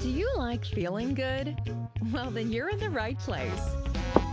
[0.00, 1.60] Do you like feeling good?
[2.10, 3.76] Well, then you're in the right place.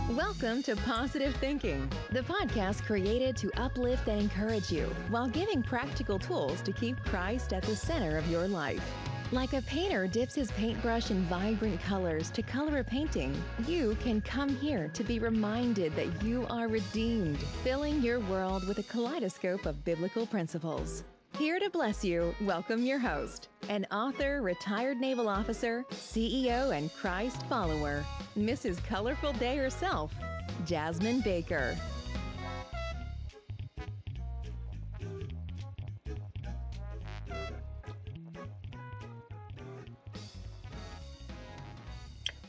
[0.08, 6.18] Welcome to Positive Thinking, the podcast created to uplift and encourage you while giving practical
[6.18, 8.82] tools to keep Christ at the center of your life.
[9.30, 14.22] Like a painter dips his paintbrush in vibrant colors to color a painting, you can
[14.22, 19.66] come here to be reminded that you are redeemed, filling your world with a kaleidoscope
[19.66, 21.04] of biblical principles.
[21.38, 27.46] Here to bless you, welcome your host, an author, retired naval officer, CEO, and Christ
[27.46, 28.04] follower,
[28.36, 28.82] Mrs.
[28.82, 30.12] Colorful Day herself,
[30.66, 31.76] Jasmine Baker.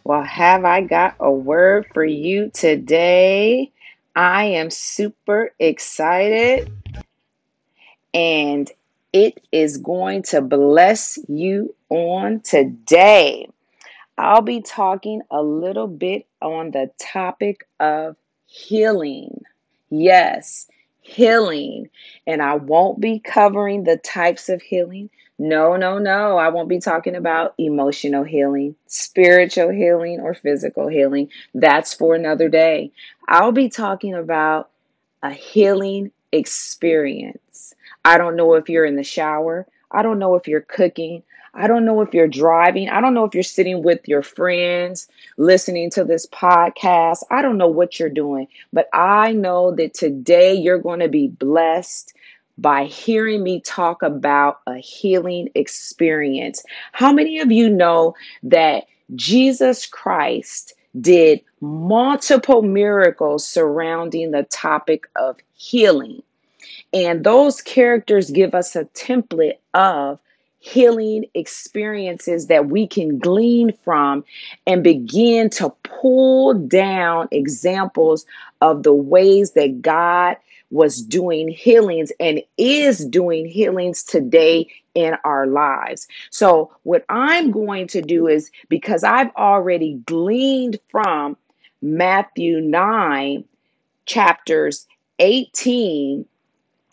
[0.03, 3.71] Well, have I got a word for you today?
[4.16, 6.71] I am super excited
[8.13, 8.71] and
[9.13, 13.49] it is going to bless you on today.
[14.17, 19.43] I'll be talking a little bit on the topic of healing.
[19.89, 20.67] Yes,
[21.01, 21.89] healing.
[22.27, 25.09] And I won't be covering the types of healing.
[25.39, 26.38] No, no, no.
[26.38, 31.29] I won't be talking about emotional healing, spiritual healing, or physical healing.
[31.53, 32.91] That's for another day.
[33.27, 34.69] I'll be talking about
[35.23, 37.39] a healing experience.
[38.05, 39.67] I don't know if you're in the shower.
[39.92, 41.23] I don't know if you're cooking.
[41.53, 42.89] I don't know if you're driving.
[42.89, 47.23] I don't know if you're sitting with your friends listening to this podcast.
[47.31, 51.28] I don't know what you're doing, but I know that today you're going to be
[51.28, 52.14] blessed
[52.58, 56.63] by hearing me talk about a healing experience.
[56.91, 65.38] How many of you know that Jesus Christ did multiple miracles surrounding the topic of
[65.53, 66.22] healing?
[66.93, 70.19] And those characters give us a template of
[70.59, 74.23] healing experiences that we can glean from
[74.67, 78.25] and begin to pull down examples
[78.61, 80.35] of the ways that God
[80.72, 86.07] was doing healings and is doing healings today in our lives.
[86.29, 91.38] So, what I'm going to do is because I've already gleaned from
[91.81, 93.44] Matthew 9,
[94.05, 94.85] chapters
[95.19, 96.25] 18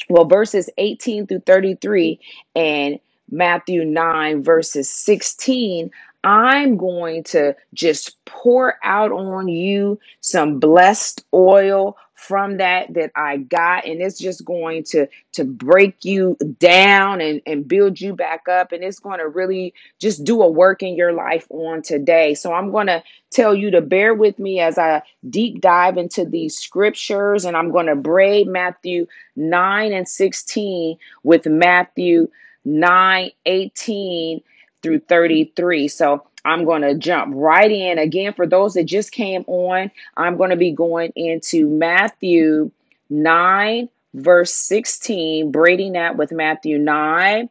[0.08, 2.20] well, verses 18 through 33
[2.54, 2.98] and
[3.30, 5.90] Matthew 9, verses 16,
[6.24, 13.36] I'm going to just pour out on you some blessed oil from that that I
[13.36, 18.48] got and it's just going to to break you down and and build you back
[18.48, 22.34] up and it's going to really just do a work in your life on today.
[22.34, 26.24] So I'm going to tell you to bear with me as I deep dive into
[26.24, 29.06] these scriptures and I'm going to braid Matthew
[29.36, 32.28] 9 and 16 with Matthew
[32.64, 34.40] 9 18
[34.82, 35.88] through 33.
[35.88, 37.98] So I'm going to jump right in.
[37.98, 42.70] Again, for those that just came on, I'm going to be going into Matthew
[43.10, 47.50] 9, verse 16, braiding that with Matthew 9,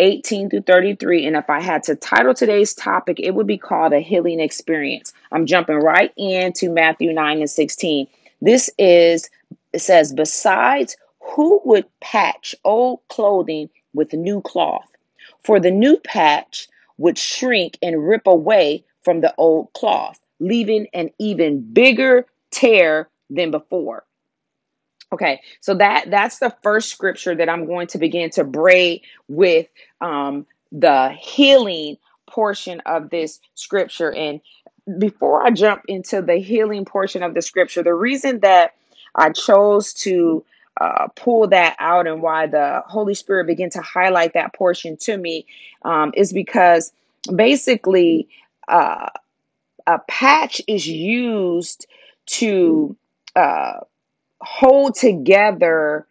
[0.00, 1.24] 18 through 33.
[1.24, 5.14] And if I had to title today's topic, it would be called a healing experience.
[5.30, 8.08] I'm jumping right into Matthew 9 and 16.
[8.42, 9.30] This is,
[9.72, 14.88] it says, besides, who would patch old clothing with new cloth?
[15.44, 16.68] For the new patch
[16.98, 23.50] would shrink and rip away from the old cloth, leaving an even bigger tear than
[23.50, 24.04] before.
[25.12, 29.68] Okay, so that that's the first scripture that I'm going to begin to braid with
[30.00, 31.96] um, the healing
[32.26, 34.12] portion of this scripture.
[34.12, 34.40] And
[34.98, 38.74] before I jump into the healing portion of the scripture, the reason that
[39.14, 40.44] I chose to
[40.80, 45.16] uh, pull that out and why the Holy Spirit began to highlight that portion to
[45.16, 45.46] me
[45.82, 46.92] um, is because
[47.34, 48.28] basically
[48.68, 49.08] uh,
[49.86, 51.86] a patch is used
[52.26, 52.96] to
[53.36, 53.80] uh,
[54.40, 56.06] hold together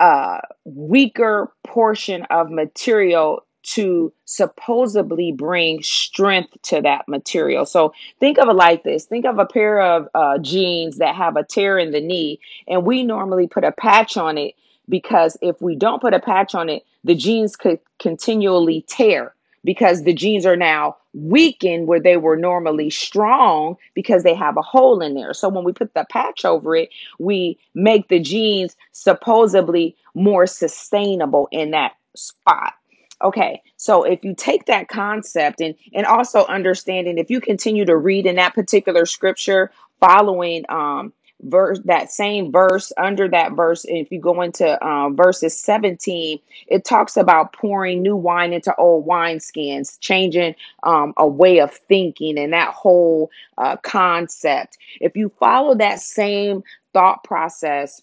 [0.00, 3.44] a weaker portion of material
[3.74, 7.66] to supposedly bring strength to that material.
[7.66, 11.36] So think of it like this think of a pair of uh, jeans that have
[11.36, 14.54] a tear in the knee, and we normally put a patch on it
[14.88, 19.34] because if we don't put a patch on it, the jeans could continually tear
[19.64, 24.62] because the jeans are now weakened where they were normally strong because they have a
[24.62, 25.34] hole in there.
[25.34, 31.48] So when we put the patch over it, we make the jeans supposedly more sustainable
[31.50, 32.74] in that spot.
[33.22, 37.96] Okay, so if you take that concept and and also understanding if you continue to
[37.96, 39.70] read in that particular scripture
[40.00, 45.10] following um verse, that same verse, under that verse, and if you go into uh,
[45.10, 51.60] verses 17, it talks about pouring new wine into old wineskins, changing um, a way
[51.60, 54.78] of thinking and that whole uh, concept.
[55.00, 58.02] If you follow that same thought process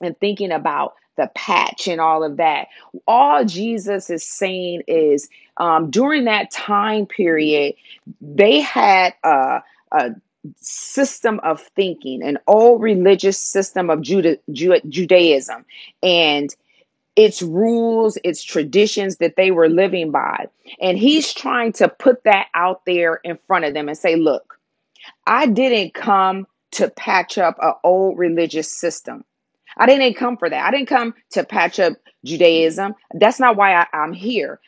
[0.00, 2.68] and thinking about the patch and all of that,
[3.06, 7.74] all Jesus is saying is um, during that time period,
[8.20, 9.62] they had a,
[9.92, 10.10] a
[10.56, 15.64] system of thinking, an old religious system of Juda, Ju- Judaism,
[16.02, 16.54] and
[17.16, 20.46] its rules, its traditions that they were living by.
[20.80, 24.58] And he's trying to put that out there in front of them and say, look,
[25.26, 29.24] I didn't come to patch up an old religious system.
[29.76, 30.66] I didn't come for that.
[30.66, 31.94] I didn't come to patch up
[32.24, 32.94] Judaism.
[33.14, 34.60] That's not why I, I'm here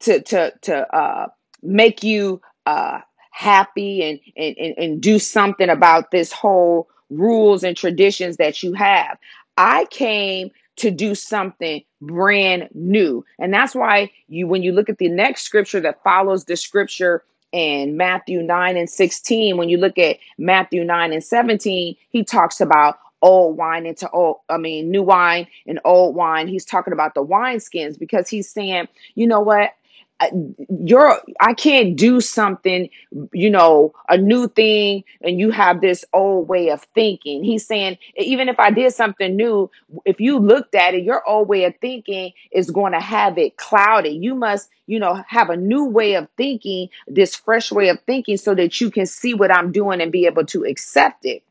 [0.00, 1.26] to to to uh,
[1.62, 3.00] make you uh,
[3.30, 8.72] happy and, and and and do something about this whole rules and traditions that you
[8.74, 9.18] have.
[9.56, 14.98] I came to do something brand new, and that's why you when you look at
[14.98, 19.96] the next scripture that follows the scripture in Matthew 9 and 16, when you look
[19.96, 25.02] at Matthew 9 and 17, he talks about old wine into old, I mean, new
[25.02, 26.48] wine and old wine.
[26.48, 29.72] He's talking about the wine skins because he's saying you know what?
[30.20, 30.26] Uh,
[30.84, 32.88] you're i can't do something
[33.32, 37.44] you know a new thing and you have this old way of thinking.
[37.44, 39.70] He's saying even if i did something new
[40.04, 43.58] if you looked at it your old way of thinking is going to have it
[43.58, 44.12] clouded.
[44.14, 48.36] You must you know have a new way of thinking this fresh way of thinking
[48.36, 51.44] so that you can see what i'm doing and be able to accept it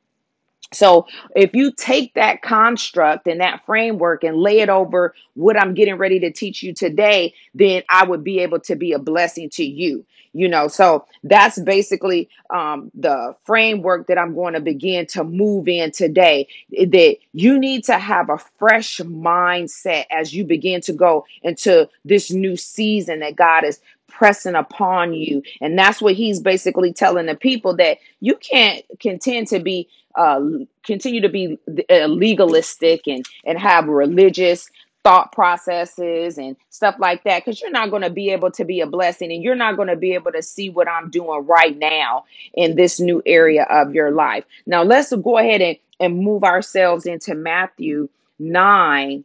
[0.74, 5.74] so if you take that construct and that framework and lay it over what I'm
[5.74, 9.50] getting ready to teach you today, then I would be able to be a blessing
[9.52, 10.06] to you.
[10.34, 15.68] You know, so that's basically um, the framework that I'm going to begin to move
[15.68, 16.48] in today.
[16.70, 22.30] That you need to have a fresh mindset as you begin to go into this
[22.30, 25.42] new season that God is pressing upon you.
[25.62, 29.88] And that's what he's basically telling the people that you can't contend to be
[30.18, 30.42] uh,
[30.84, 31.58] continue to be
[31.90, 34.70] uh, legalistic and and have religious
[35.04, 38.82] thought processes and stuff like that because you're not going to be able to be
[38.82, 41.78] a blessing and you're not going to be able to see what I'm doing right
[41.78, 42.26] now
[42.56, 44.44] in this new area of your life.
[44.66, 48.10] Now let's go ahead and, and move ourselves into Matthew
[48.40, 49.24] 9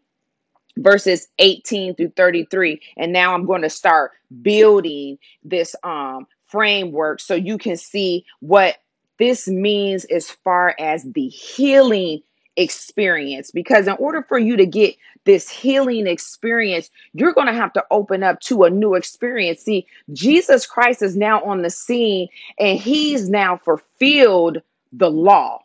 [0.79, 7.35] verses 18 through 33 and now i'm going to start building this um framework so
[7.35, 8.77] you can see what
[9.23, 12.21] this means as far as the healing
[12.57, 17.73] experience because in order for you to get this healing experience you're going to have
[17.73, 19.63] to open up to a new experience.
[19.63, 22.29] See jesus christ is now on the scene
[22.59, 24.61] and he's now fulfilled
[24.93, 25.63] the law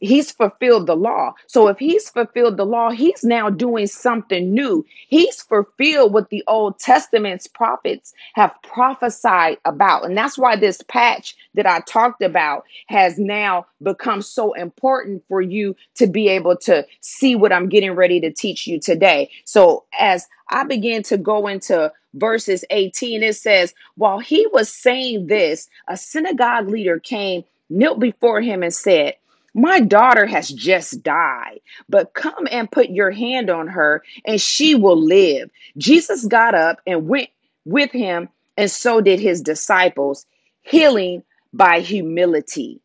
[0.00, 1.34] He's fulfilled the law.
[1.46, 4.84] So if he's fulfilled the law, he's now doing something new.
[5.08, 10.04] He's fulfilled what the Old Testament's prophets have prophesied about.
[10.04, 15.40] And that's why this patch that I talked about has now become so important for
[15.40, 19.30] you to be able to see what I'm getting ready to teach you today.
[19.44, 25.26] So as I begin to go into verses 18, it says, While he was saying
[25.28, 29.14] this, a synagogue leader came, knelt before him, and said,
[29.54, 34.74] my daughter has just died, but come and put your hand on her and she
[34.74, 35.50] will live.
[35.76, 37.30] Jesus got up and went
[37.64, 40.26] with him, and so did his disciples,
[40.62, 42.80] healing by humility.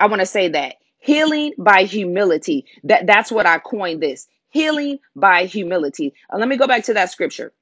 [0.00, 2.66] I want to say that healing by humility.
[2.84, 4.26] That that's what I coined this.
[4.50, 6.14] Healing by humility.
[6.32, 7.52] Uh, let me go back to that scripture.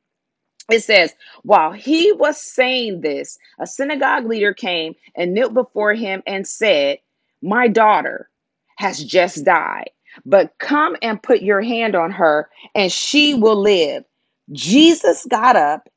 [0.71, 6.23] It says, while he was saying this, a synagogue leader came and knelt before him
[6.27, 6.99] and said,
[7.43, 8.31] My daughter
[8.77, 9.91] has just died,
[10.25, 14.05] but come and put your hand on her and she will live.
[14.53, 15.89] Jesus got up,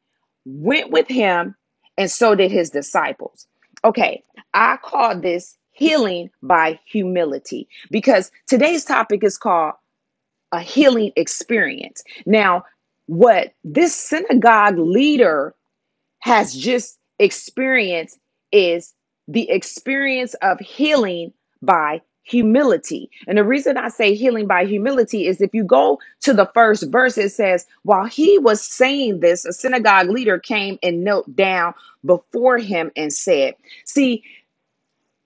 [0.45, 1.55] went with him,
[1.97, 3.47] and so did his disciples.
[3.83, 9.73] Okay, I call this healing by humility because today's topic is called
[10.51, 12.03] a healing experience.
[12.25, 12.63] Now,
[13.07, 15.53] what this synagogue leader
[16.19, 18.17] has just experienced
[18.51, 18.93] is
[19.27, 23.09] the experience of healing by humility.
[23.27, 26.91] And the reason I say healing by humility is if you go to the first
[26.91, 31.73] verse, it says, While he was saying this, a synagogue leader came and knelt down
[32.03, 33.53] before him and said,
[33.85, 34.23] See,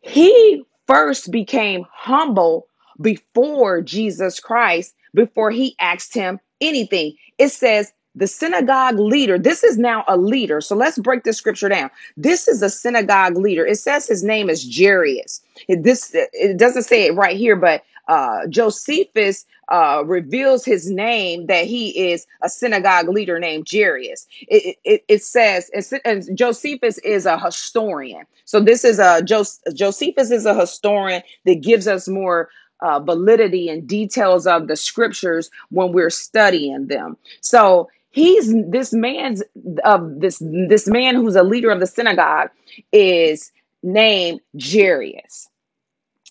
[0.02, 2.68] he first became humble
[3.02, 7.16] before Jesus Christ before he asked him anything.
[7.38, 10.62] It says the synagogue leader, this is now a leader.
[10.62, 11.90] So let's break this scripture down.
[12.18, 13.66] This is a synagogue leader.
[13.66, 15.42] It says his name is Jairus.
[15.68, 21.46] It, this it doesn't say it right here, but uh, Josephus uh, reveals his name
[21.46, 24.26] that he is a synagogue leader named Jairus.
[24.48, 25.70] It, it, it says
[26.04, 28.26] and Josephus is a historian.
[28.46, 32.50] So this is a Jos- Josephus is a historian that gives us more
[32.82, 37.18] uh, validity and details of the scriptures when we're studying them.
[37.42, 37.90] So
[38.20, 39.42] he's this man's
[39.84, 42.50] of this this man who's a leader of the synagogue
[42.92, 45.50] is named Jairus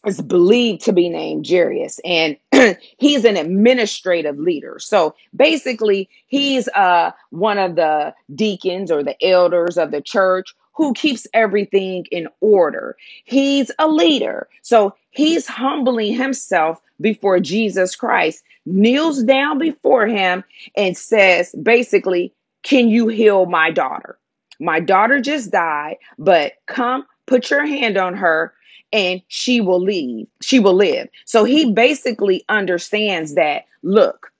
[0.07, 2.37] is believed to be named Jairus, and
[2.99, 4.78] he's an administrative leader.
[4.78, 10.95] So basically, he's uh, one of the deacons or the elders of the church who
[10.95, 12.97] keeps everything in order.
[13.25, 14.49] He's a leader.
[14.62, 20.45] So he's humbling himself before Jesus Christ, kneels down before him,
[20.77, 22.33] and says, basically,
[22.63, 24.19] Can you heal my daughter?
[24.61, 28.55] My daughter just died, but come put your hand on her
[28.93, 30.27] and she will leave.
[30.41, 31.09] She will live.
[31.25, 34.33] So he basically understands that, look,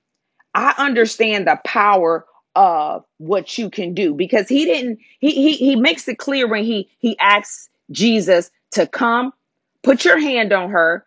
[0.55, 5.77] I understand the power of what you can do because he didn't he he he
[5.77, 9.33] makes it clear when he he asks Jesus to come,
[9.85, 11.07] put your hand on her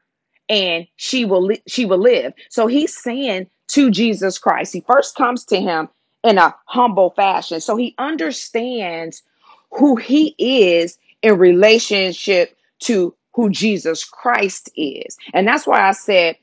[0.51, 2.33] and she will li- she will live.
[2.51, 5.89] So he's saying to Jesus Christ, he first comes to him
[6.25, 7.61] in a humble fashion.
[7.61, 9.23] So he understands
[9.71, 15.17] who he is in relationship to who Jesus Christ is.
[15.33, 16.37] And that's why I said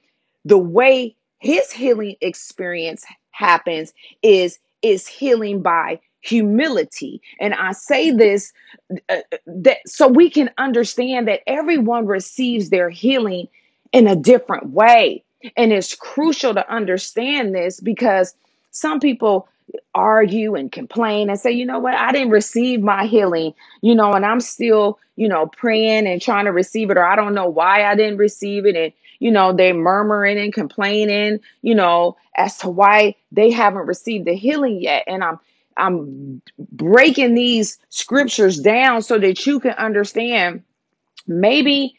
[0.47, 7.23] the way his healing experience happens is is healing by humility.
[7.41, 8.53] And I say this
[9.11, 13.49] uh, that so we can understand that everyone receives their healing
[13.93, 15.25] in a different way.
[15.57, 18.35] And it's crucial to understand this because
[18.71, 19.49] some people
[19.95, 23.53] argue and complain and say, you know what, I didn't receive my healing,
[23.83, 27.17] you know, and I'm still, you know, praying and trying to receive it, or I
[27.17, 28.77] don't know why I didn't receive it.
[28.77, 34.27] And, you know, they're murmuring and complaining, you know, as to why they haven't received
[34.27, 35.05] the healing yet.
[35.07, 35.39] And I'm,
[35.77, 36.41] I'm
[36.73, 40.63] breaking these scriptures down so that you can understand
[41.27, 41.98] maybe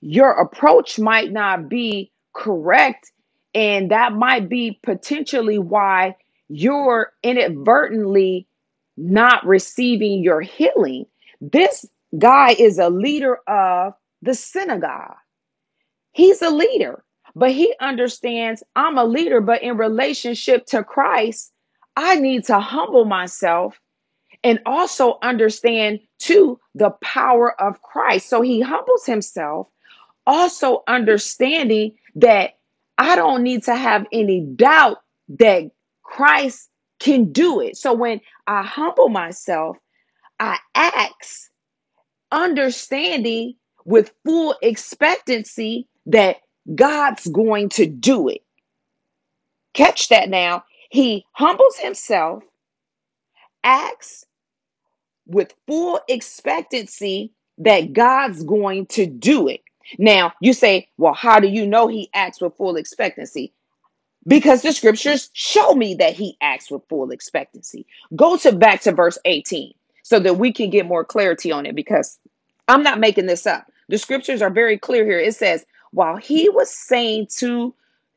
[0.00, 3.10] your approach might not be correct.
[3.54, 6.16] And that might be potentially why
[6.48, 8.46] you're inadvertently
[8.96, 11.06] not receiving your healing.
[11.40, 11.86] This
[12.18, 15.16] guy is a leader of the synagogue.
[16.12, 21.52] He's a leader, but he understands I'm a leader, but in relationship to Christ,
[21.96, 23.78] I need to humble myself
[24.44, 28.28] and also understand too the power of Christ.
[28.28, 29.68] So he humbles himself
[30.28, 32.58] also understanding that
[32.98, 34.98] I don't need to have any doubt
[35.30, 35.70] that
[36.04, 36.68] Christ
[37.00, 37.76] can do it.
[37.76, 39.76] So when I humble myself,
[40.38, 41.50] I ask,
[42.30, 43.54] understanding
[43.86, 46.36] with full expectancy that
[46.74, 48.42] God's going to do it.
[49.74, 50.64] Catch that now.
[50.90, 52.42] He humbles himself,
[53.64, 54.24] acts
[55.26, 59.60] with full expectancy that God's going to do it.
[59.98, 63.52] Now, you say, well, how do you know he acts with full expectancy?
[64.26, 67.86] Because the scriptures show me that he acts with full expectancy.
[68.16, 71.74] Go to back to verse 18 so that we can get more clarity on it
[71.74, 72.18] because
[72.68, 73.70] I'm not making this up.
[73.88, 75.18] The scriptures are very clear here.
[75.20, 77.74] It says, while he was saying to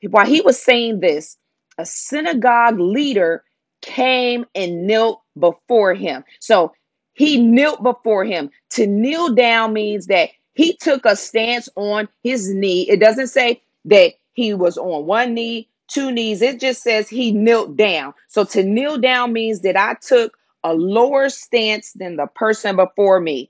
[0.09, 1.37] while he was saying this,
[1.77, 3.43] a synagogue leader
[3.81, 6.23] came and knelt before him.
[6.39, 6.73] So
[7.13, 8.49] he knelt before him.
[8.71, 12.89] To kneel down means that he took a stance on his knee.
[12.89, 16.41] It doesn't say that he was on one knee, two knees.
[16.41, 18.13] It just says he knelt down.
[18.27, 23.19] So to kneel down means that I took a lower stance than the person before
[23.19, 23.49] me.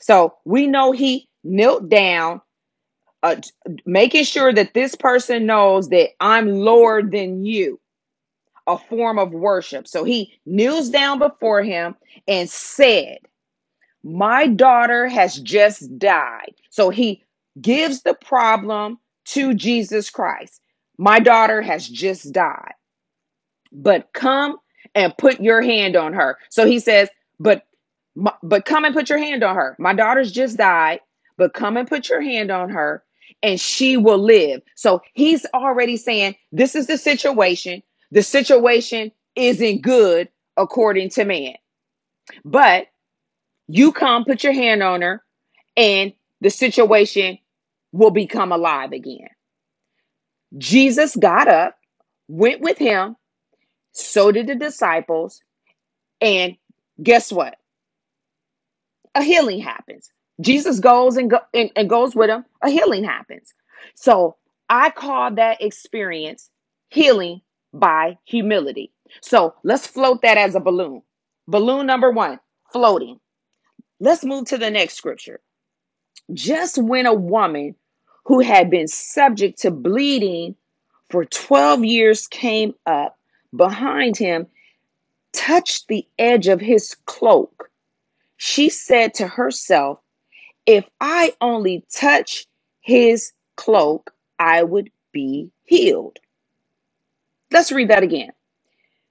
[0.00, 2.40] So we know he knelt down,
[3.22, 3.36] uh,
[3.84, 7.80] making sure that this person knows that I'm lower than you,
[8.66, 9.88] a form of worship.
[9.88, 13.18] So he kneels down before him and said,
[14.04, 16.54] My daughter has just died.
[16.70, 17.24] So he
[17.60, 20.60] gives the problem to Jesus Christ.
[20.98, 22.74] My daughter has just died,
[23.72, 24.58] but come
[24.94, 26.38] and put your hand on her.
[26.50, 27.64] So he says, But
[28.42, 29.76] but come and put your hand on her.
[29.78, 31.00] My daughter's just died,
[31.36, 33.04] but come and put your hand on her
[33.42, 34.62] and she will live.
[34.76, 37.82] So he's already saying, This is the situation.
[38.10, 41.54] The situation isn't good according to man.
[42.44, 42.88] But
[43.68, 45.24] you come, put your hand on her,
[45.76, 47.38] and the situation
[47.92, 49.28] will become alive again.
[50.58, 51.76] Jesus got up,
[52.28, 53.16] went with him,
[53.92, 55.42] So did the disciples.
[56.20, 56.56] And
[57.02, 57.56] guess what?
[59.14, 60.12] A healing happens.
[60.40, 62.44] Jesus goes and, go, and, and goes with him.
[62.62, 63.54] A healing happens.
[63.96, 64.36] So
[64.70, 66.50] I call that experience
[66.90, 67.42] healing
[67.74, 68.92] by humility.
[69.22, 71.02] So let's float that as a balloon.
[71.48, 72.40] Balloon number one,
[72.72, 73.20] floating.
[74.00, 75.40] Let's move to the next scripture.
[76.32, 77.74] Just when a woman
[78.24, 80.54] who had been subject to bleeding
[81.10, 83.18] for 12 years came up
[83.56, 84.46] behind him,
[85.32, 87.70] touched the edge of his cloak,
[88.36, 89.98] she said to herself,
[90.66, 92.46] If I only touch
[92.80, 96.18] his cloak, I would be healed.
[97.50, 98.30] Let's read that again.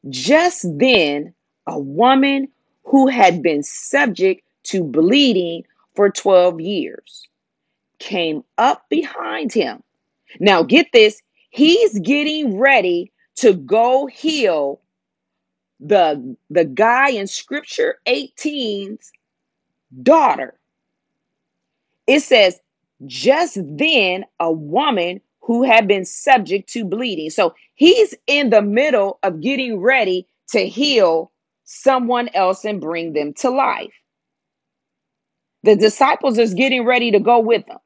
[0.09, 1.33] Just then,
[1.65, 2.49] a woman
[2.83, 5.63] who had been subject to bleeding
[5.95, 7.27] for 12 years
[7.99, 9.81] came up behind him.
[10.39, 14.81] Now, get this, he's getting ready to go heal
[15.79, 19.11] the, the guy in scripture 18's
[20.03, 20.59] daughter.
[22.07, 22.59] It says,
[23.05, 27.29] just then a woman who had been subject to bleeding.
[27.29, 31.31] So he's in the middle of getting ready to heal
[31.63, 33.93] someone else and bring them to life.
[35.67, 37.79] The disciples is getting ready to go with them.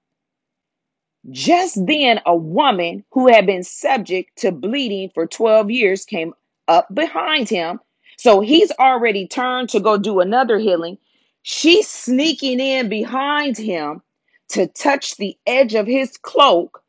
[1.32, 6.36] Just then, a woman who had been subject to bleeding for 12 years came
[6.68, 7.80] up behind him.
[8.18, 11.00] So he's already turned to go do another healing.
[11.42, 14.04] She's sneaking in behind him
[14.50, 16.84] to touch the edge of his cloak.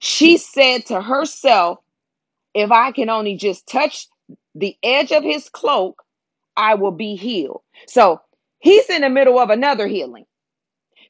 [0.00, 1.78] She said to herself,
[2.54, 4.08] If I can only just touch
[4.56, 6.02] the edge of his cloak,
[6.56, 7.62] I will be healed.
[7.86, 8.20] So
[8.64, 10.24] he's in the middle of another healing.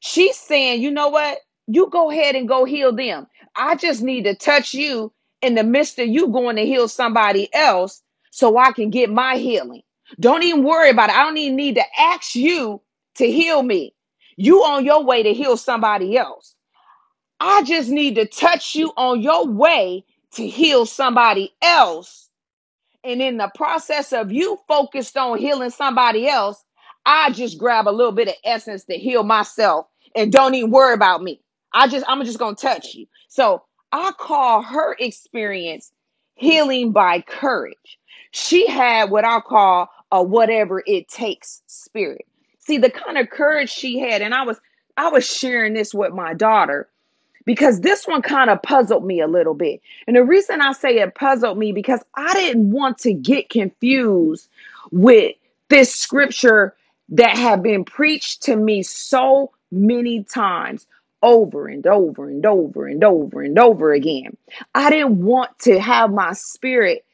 [0.00, 1.38] She's saying, You know what?
[1.66, 3.26] You go ahead and go heal them.
[3.56, 7.52] I just need to touch you in the midst of you going to heal somebody
[7.54, 9.82] else so I can get my healing.
[10.20, 11.16] Don't even worry about it.
[11.16, 12.82] I don't even need to ask you
[13.16, 13.94] to heal me.
[14.36, 16.54] You on your way to heal somebody else.
[17.40, 22.28] I just need to touch you on your way to heal somebody else.
[23.04, 26.64] And in the process of you focused on healing somebody else,
[27.06, 30.94] I just grab a little bit of essence to heal myself and don't even worry
[30.94, 31.40] about me.
[31.72, 33.06] I just I'm just to touch you.
[33.28, 33.62] So,
[33.92, 35.92] I call her experience
[36.34, 37.98] healing by courage.
[38.30, 42.26] She had what I call a whatever it takes spirit.
[42.58, 44.60] See the kind of courage she had and I was
[44.96, 46.88] I was sharing this with my daughter
[47.44, 49.80] because this one kind of puzzled me a little bit.
[50.06, 54.48] And the reason I say it puzzled me because I didn't want to get confused
[54.90, 55.34] with
[55.68, 56.74] this scripture
[57.10, 60.86] that have been preached to me so many times
[61.22, 64.36] over and over and over and over and over again.
[64.74, 67.04] I didn't want to have my spirit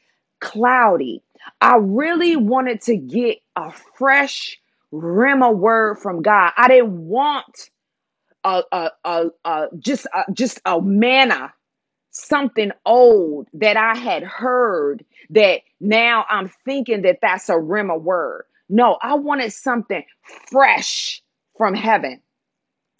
[0.41, 1.23] cloudy.
[1.61, 4.59] I really wanted to get a fresh
[4.93, 6.51] Rhema word from God.
[6.57, 7.69] I didn't want
[8.43, 11.53] a, a, a, a just a, just a manna,
[12.11, 18.45] something old that I had heard that now I'm thinking that that's a Rhema word.
[18.71, 20.05] No, I wanted something
[20.51, 21.23] fresh
[21.57, 22.21] from heaven.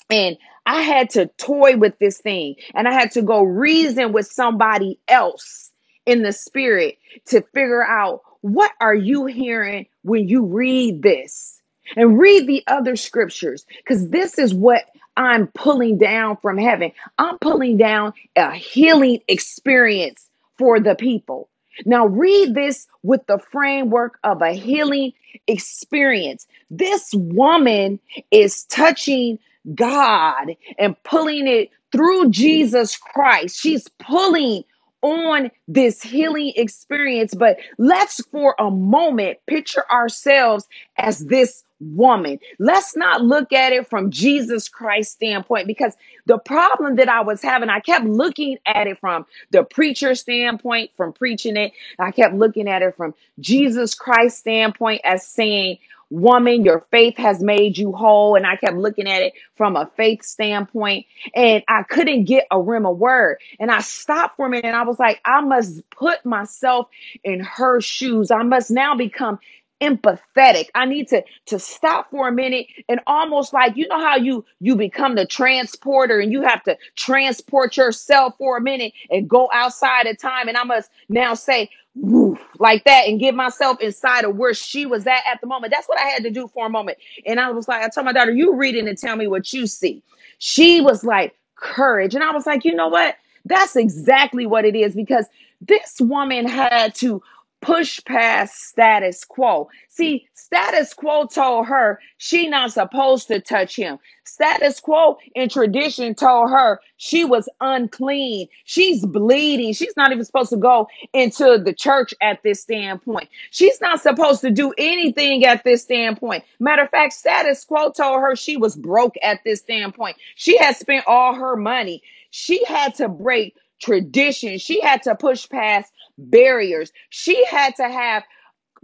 [0.10, 4.28] And I had to toy with this thing and I had to go reason with
[4.28, 5.72] somebody else
[6.06, 11.62] in the spirit to figure out what are you hearing when you read this
[11.98, 14.86] and read the other scriptures because this is what
[15.18, 16.94] I'm pulling down from heaven.
[17.20, 20.30] I'm pulling down a healing experience
[20.60, 21.50] for the people.
[21.86, 25.14] Now, read this with the framework of a healing
[25.48, 26.48] experience.
[26.70, 28.00] This woman
[28.32, 29.40] is touching
[29.76, 33.60] God and pulling it through Jesus Christ.
[33.60, 34.64] She's pulling
[35.02, 37.34] on this healing experience.
[37.34, 42.40] But let's for a moment picture ourselves as this woman.
[42.60, 45.96] Let's not look at it from Jesus Christ standpoint because
[46.28, 50.92] the problem that I was having, I kept looking at it from the preacher standpoint,
[50.96, 51.74] from preaching it.
[52.00, 55.80] I kept looking at it from Jesus Christ standpoint as saying,
[56.12, 58.36] woman, your faith has made you whole.
[58.36, 62.58] And I kept looking at it from a faith standpoint and I couldn't get a
[62.58, 63.38] Rhema word.
[63.60, 66.88] And I stopped for a minute and I was like, I must put myself
[67.24, 68.32] in her shoes.
[68.32, 69.40] I must now become
[69.82, 74.16] empathetic i need to to stop for a minute and almost like you know how
[74.16, 79.28] you you become the transporter and you have to transport yourself for a minute and
[79.28, 83.80] go outside of time and i must now say woof, like that and get myself
[83.82, 85.72] inside of where she was at at the moment.
[85.74, 86.98] That's what i had to do for a moment.
[87.26, 89.52] And i was like i told my daughter you read it and tell me what
[89.54, 90.04] you see.
[90.40, 92.16] She was like courage.
[92.16, 93.18] And i was like you know what?
[93.46, 95.26] That's exactly what it is because
[95.62, 97.22] this woman had to
[97.62, 99.70] push past status quo.
[99.90, 104.00] See, status quo told her she not supposed to touch him.
[104.26, 108.48] Status quo in tradition told her she was unclean.
[108.66, 109.74] She's bleeding.
[109.74, 113.30] She's not even supposed to go into the church at this standpoint.
[113.52, 116.44] She's not supposed to do anything at this standpoint.
[116.60, 120.18] Matter of fact, status quo told her she was broke at this standpoint.
[120.36, 122.02] She had spent all her money.
[122.32, 124.58] She had to break tradition.
[124.60, 125.92] She had to push past
[126.30, 126.92] barriers.
[127.10, 128.24] She had to have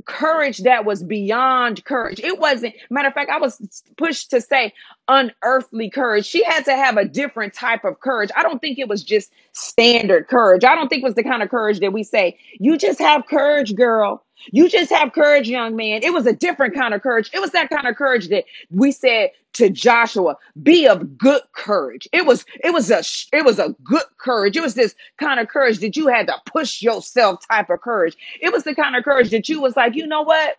[0.06, 2.19] courage that was beyond courage.
[2.19, 4.73] It wasn't, matter of fact, I was pushed to say
[5.08, 6.26] unearthly courage.
[6.26, 8.30] She had to have a different type of courage.
[8.36, 10.63] I don't think it was just standard courage.
[10.63, 13.26] I don't think it was the kind of courage that we say, you just have
[13.28, 14.23] courage, girl.
[14.52, 16.04] You just have courage, young man.
[16.04, 17.30] It was a different kind of courage.
[17.34, 22.08] It was that kind of courage that we said to Joshua, be of good courage.
[22.13, 23.04] It was, it was a,
[23.36, 24.58] it was a good courage.
[24.58, 28.17] It was this kind of courage that you had to push yourself type of courage.
[28.41, 30.58] It was the kind of courage that you was like, you know what?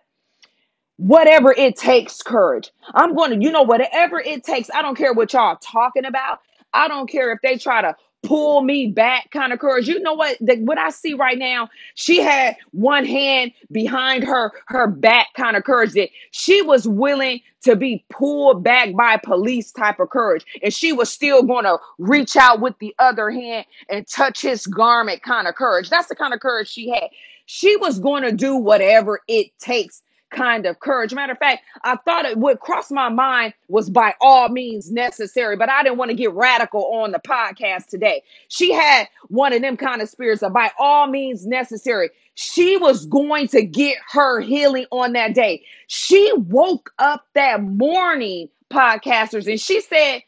[0.99, 5.13] whatever it takes courage i'm going to you know whatever it takes i don't care
[5.13, 6.41] what y'all talking about
[6.75, 9.89] i don't care if they try to pull me back kind of courage.
[9.89, 10.37] You know what?
[10.41, 15.57] The, what i see right now she had one hand behind her her back kind
[15.57, 20.45] of courage that she was willing to be pulled back by police type of courage.
[20.63, 24.67] And she was still going to reach out with the other hand and touch his
[24.67, 25.91] garment kind of courage.
[25.91, 27.11] That's the kind of courage she had.
[27.47, 31.15] She was going to do whatever it takes kind of courage.
[31.15, 35.57] Matter of fact, I thought it would cross my mind was by all means necessary,
[35.57, 38.23] but I didn't want to get radical on the podcast today.
[38.49, 42.11] She had one of them kind of spirits of by all means necessary.
[42.35, 45.65] She was going to get her healing on that day.
[45.89, 50.23] She woke up that morning, podcasters, and she said,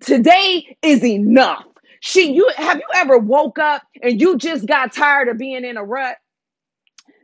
[0.00, 1.64] Today is enough.
[2.00, 5.76] She you have you ever woke up and you just got tired of being in
[5.76, 6.16] a rut?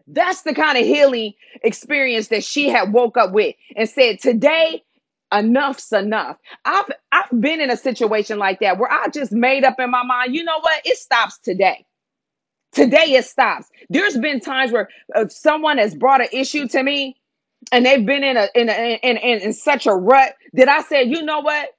[0.09, 4.85] That's the kind of healing experience that she had woke up with and said, Today,
[5.33, 6.39] enough's enough.
[6.65, 10.05] I've I've been in a situation like that where I just made up in my
[10.05, 10.83] mind, you know what?
[10.87, 11.85] It stops today.
[12.73, 13.69] Today it stops.
[13.91, 17.17] There's been times where uh, someone has brought an issue to me
[17.73, 20.83] and they've been in a in a in, in, in such a rut that I
[20.83, 21.71] said, you know what?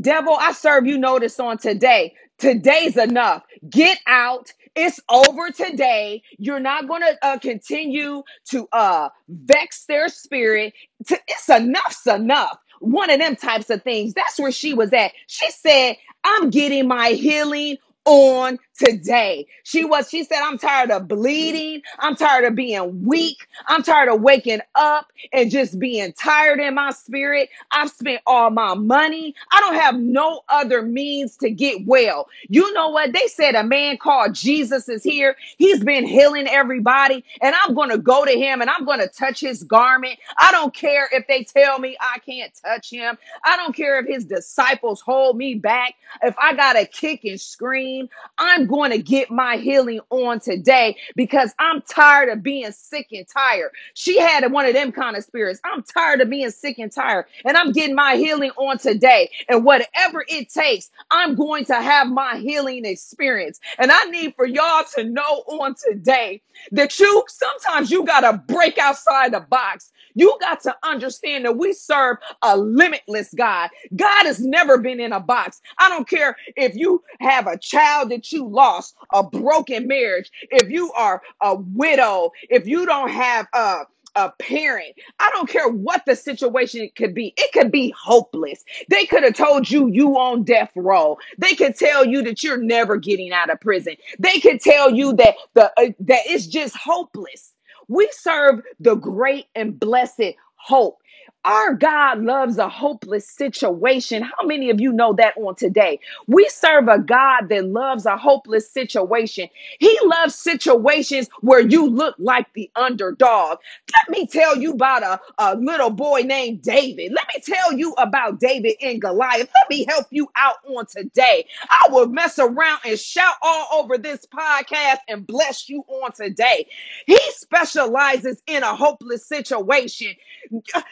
[0.00, 2.14] Devil, I serve you notice on today.
[2.38, 3.44] Today's enough.
[3.68, 4.52] Get out.
[4.80, 6.22] It's over today.
[6.38, 10.72] You're not going to uh, continue to uh, vex their spirit.
[11.08, 12.58] To, it's enough's enough.
[12.80, 14.14] One of them types of things.
[14.14, 15.10] That's where she was at.
[15.26, 19.46] She said, I'm getting my healing on today.
[19.64, 21.82] She was, she said, I'm tired of bleeding.
[22.00, 23.38] I'm tired of being weak.
[23.68, 27.50] I'm tired of waking up and just being tired in my spirit.
[27.72, 29.34] I've spent all my money.
[29.52, 32.28] I don't have no other means to get well.
[32.48, 33.14] You know what?
[33.14, 35.36] They said a man called Jesus is here.
[35.58, 39.08] He's been healing everybody, and I'm going to go to him and I'm going to
[39.08, 40.18] touch his garment.
[40.38, 43.18] I don't care if they tell me I can't touch him.
[43.44, 45.94] I don't care if his disciples hold me back.
[46.22, 50.96] If I got to kick and scream, I'm going to get my healing on today
[51.16, 53.72] because I'm tired of being sick and tired.
[53.94, 55.60] She had one of them kind of spirits.
[55.64, 59.30] I'm tired of being sick and tired, and I'm getting my healing on today.
[59.48, 63.60] And whatever it takes, I'm going to have my healing experience.
[63.78, 68.38] And I need for y'all to know on today that you sometimes you got to
[68.52, 69.92] break outside the box.
[70.14, 73.70] You got to understand that we serve a limitless God.
[73.94, 75.60] God has never been in a box.
[75.78, 80.70] I don't care if you have a child that you lost, a broken marriage, if
[80.70, 83.82] you are a widow, if you don't have a
[84.16, 84.94] a parent.
[85.20, 87.34] I don't care what the situation could be.
[87.38, 88.64] It could be hopeless.
[88.88, 91.18] They could have told you you on death row.
[91.38, 93.96] They could tell you that you're never getting out of prison.
[94.18, 97.54] They could tell you that the uh, that it's just hopeless.
[97.88, 100.98] We serve the great and blessed hope.
[101.44, 104.22] Our God loves a hopeless situation.
[104.22, 106.00] How many of you know that on today?
[106.28, 109.48] We serve a God that loves a hopeless situation.
[109.80, 113.58] He loves situations where you look like the underdog.
[113.96, 117.12] Let me tell you about a, a little boy named David.
[117.12, 119.48] Let me tell you about David and Goliath.
[119.54, 121.46] Let me help you out on today.
[121.70, 126.66] I will mess around and shout all over this podcast and bless you on today.
[127.06, 130.14] He specializes in a hopeless situation.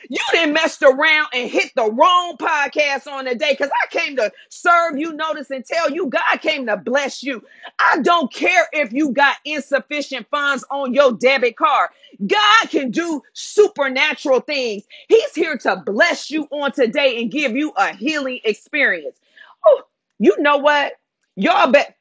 [0.08, 4.16] You didn't mess around and hit the wrong podcast on the day because I came
[4.16, 7.42] to serve you, notice, and tell you God came to bless you.
[7.78, 11.90] I don't care if you got insufficient funds on your debit card.
[12.26, 14.84] God can do supernatural things.
[15.08, 19.18] He's here to bless you on today and give you a healing experience.
[19.64, 19.82] Oh,
[20.18, 20.94] you know what?
[21.36, 21.96] Y'all bet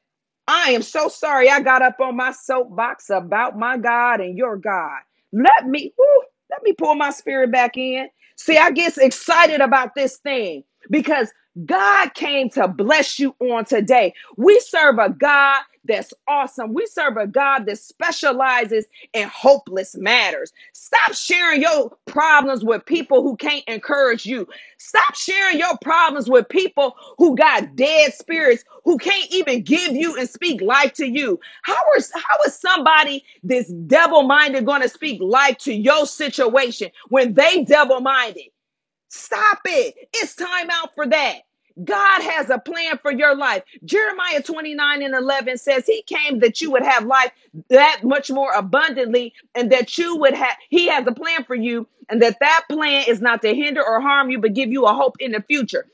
[0.48, 4.56] I am so sorry I got up on my soapbox about my God and your
[4.56, 5.00] God.
[5.32, 5.92] Let me,
[6.50, 8.08] let me pull my spirit back in.
[8.36, 11.32] See, I get excited about this thing because
[11.64, 14.14] God came to bless you on today.
[14.36, 16.74] We serve a God that's awesome.
[16.74, 20.52] We serve a God that specializes in hopeless matters.
[20.72, 24.48] Stop sharing your problems with people who can't encourage you.
[24.78, 30.16] Stop sharing your problems with people who got dead spirits who can't even give you
[30.18, 31.38] and speak life to you.
[31.62, 37.34] How is how is somebody this devil-minded going to speak life to your situation when
[37.34, 38.44] they devil-minded?
[39.08, 39.94] Stop it.
[40.14, 41.40] It's time out for that.
[41.84, 43.62] God has a plan for your life.
[43.84, 47.32] Jeremiah 29 and 11 says he came that you would have life
[47.70, 51.86] that much more abundantly and that you would have, he has a plan for you
[52.08, 54.94] and that that plan is not to hinder or harm you, but give you a
[54.94, 55.86] hope in the future.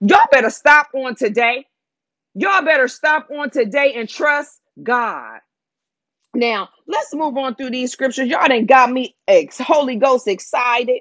[0.00, 1.66] Y'all better stop on today.
[2.34, 5.40] Y'all better stop on today and trust God.
[6.34, 8.28] Now, let's move on through these scriptures.
[8.28, 11.00] Y'all done got me ex- Holy Ghost excited.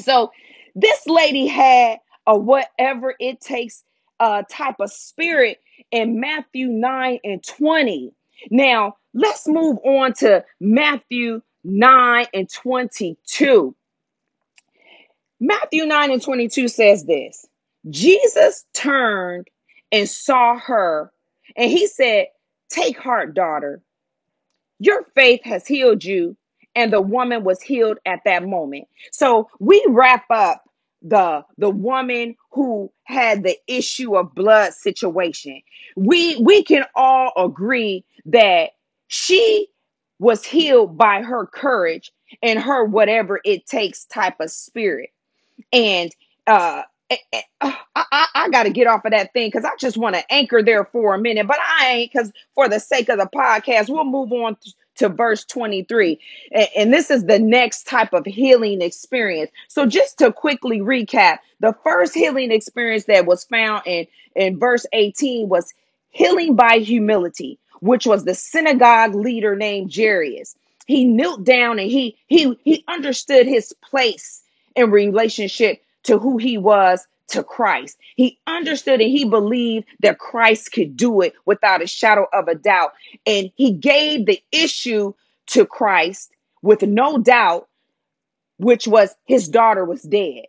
[0.00, 0.32] So
[0.74, 3.84] this lady had a whatever it takes
[4.20, 8.12] uh type of spirit in Matthew 9 and 20.
[8.50, 13.74] Now let's move on to Matthew 9 and 22.
[15.40, 17.46] Matthew 9 and 22 says this
[17.90, 19.48] Jesus turned
[19.92, 21.12] and saw her,
[21.56, 22.26] and he said,
[22.70, 23.82] Take heart, daughter
[24.78, 26.36] your faith has healed you
[26.74, 28.88] and the woman was healed at that moment.
[29.12, 30.64] So we wrap up
[31.02, 35.60] the the woman who had the issue of blood situation.
[35.96, 38.70] We we can all agree that
[39.08, 39.68] she
[40.18, 42.10] was healed by her courage
[42.42, 45.10] and her whatever it takes type of spirit.
[45.72, 46.10] And
[46.46, 49.64] uh eh, eh, uh, I, I, I got to get off of that thing because
[49.64, 52.80] I just want to anchor there for a minute, but I ain't because for the
[52.80, 54.56] sake of the podcast, we'll move on
[54.96, 56.18] to verse 23.
[56.52, 59.50] And, and this is the next type of healing experience.
[59.68, 64.86] So, just to quickly recap, the first healing experience that was found in, in verse
[64.92, 65.72] 18 was
[66.10, 70.56] healing by humility, which was the synagogue leader named Jairus.
[70.86, 74.42] He knelt down and he he he understood his place
[74.76, 77.98] in relationship to who he was to Christ.
[78.16, 82.54] He understood and he believed that Christ could do it without a shadow of a
[82.54, 82.92] doubt.
[83.26, 85.14] And he gave the issue
[85.48, 86.30] to Christ
[86.62, 87.68] with no doubt,
[88.58, 90.44] which was his daughter was dead.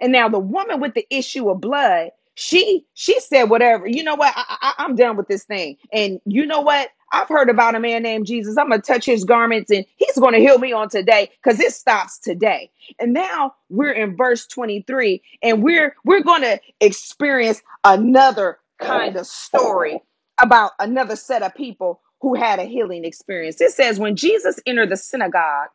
[0.00, 3.86] And now the woman with the issue of blood, she she said whatever.
[3.86, 4.32] You know what?
[4.36, 5.76] I, I, I'm done with this thing.
[5.92, 6.90] And you know what?
[7.12, 8.56] I've heard about a man named Jesus.
[8.56, 12.18] I'm gonna touch his garments and he's gonna heal me on today because it stops
[12.18, 12.70] today.
[12.98, 20.00] And now we're in verse 23, and we're we're gonna experience another kind of story
[20.42, 23.60] about another set of people who had a healing experience.
[23.60, 25.68] It says when Jesus entered the synagogue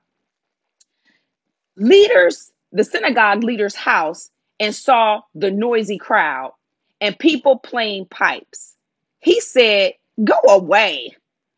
[1.78, 6.54] leaders, the synagogue leader's house, and saw the noisy crowd
[7.02, 8.76] and people playing pipes.
[9.20, 9.93] He said,
[10.24, 11.15] Go away.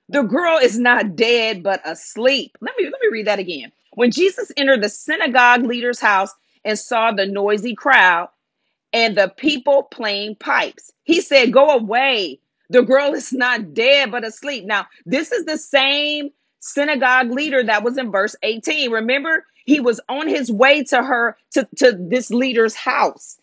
[0.09, 2.57] The girl is not dead, but asleep.
[2.61, 3.71] Let me let me read that again.
[3.93, 6.33] When Jesus entered the synagogue leader's house
[6.65, 8.29] and saw the noisy crowd
[8.93, 10.91] and the people playing pipes.
[11.03, 12.39] He said, Go away.
[12.71, 14.65] The girl is not dead, but asleep.
[14.65, 16.29] Now, this is the same
[16.61, 18.91] synagogue leader that was in verse 18.
[18.91, 23.37] Remember, he was on his way to her, to, to this leader's house.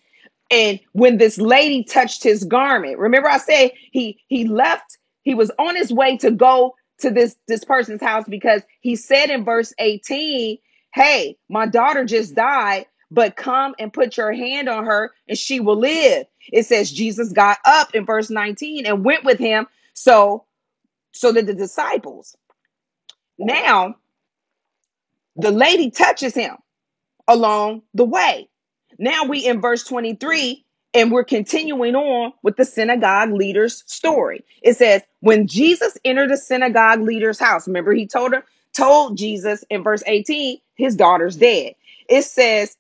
[0.51, 5.53] And when this lady touched his garment, remember I said he he left, he was
[5.59, 9.73] on his way to go to this this person's house because he said in verse
[9.79, 10.59] 18,
[10.93, 15.61] "Hey, my daughter just died, but come and put your hand on her and she
[15.61, 19.69] will live." It says Jesus got up in verse 19 and went with him.
[19.95, 20.45] So
[21.13, 22.37] so did the disciples.
[23.39, 23.97] Now,
[25.37, 26.57] the lady touches him
[27.29, 28.49] along the way.
[28.99, 34.45] Now we in verse 23 and we're continuing on with the synagogue leader's story.
[34.63, 38.45] It says, when Jesus entered the synagogue leader's house, remember he told her,
[38.75, 41.75] told Jesus in verse 18, his daughter's dead.
[42.09, 42.77] It says,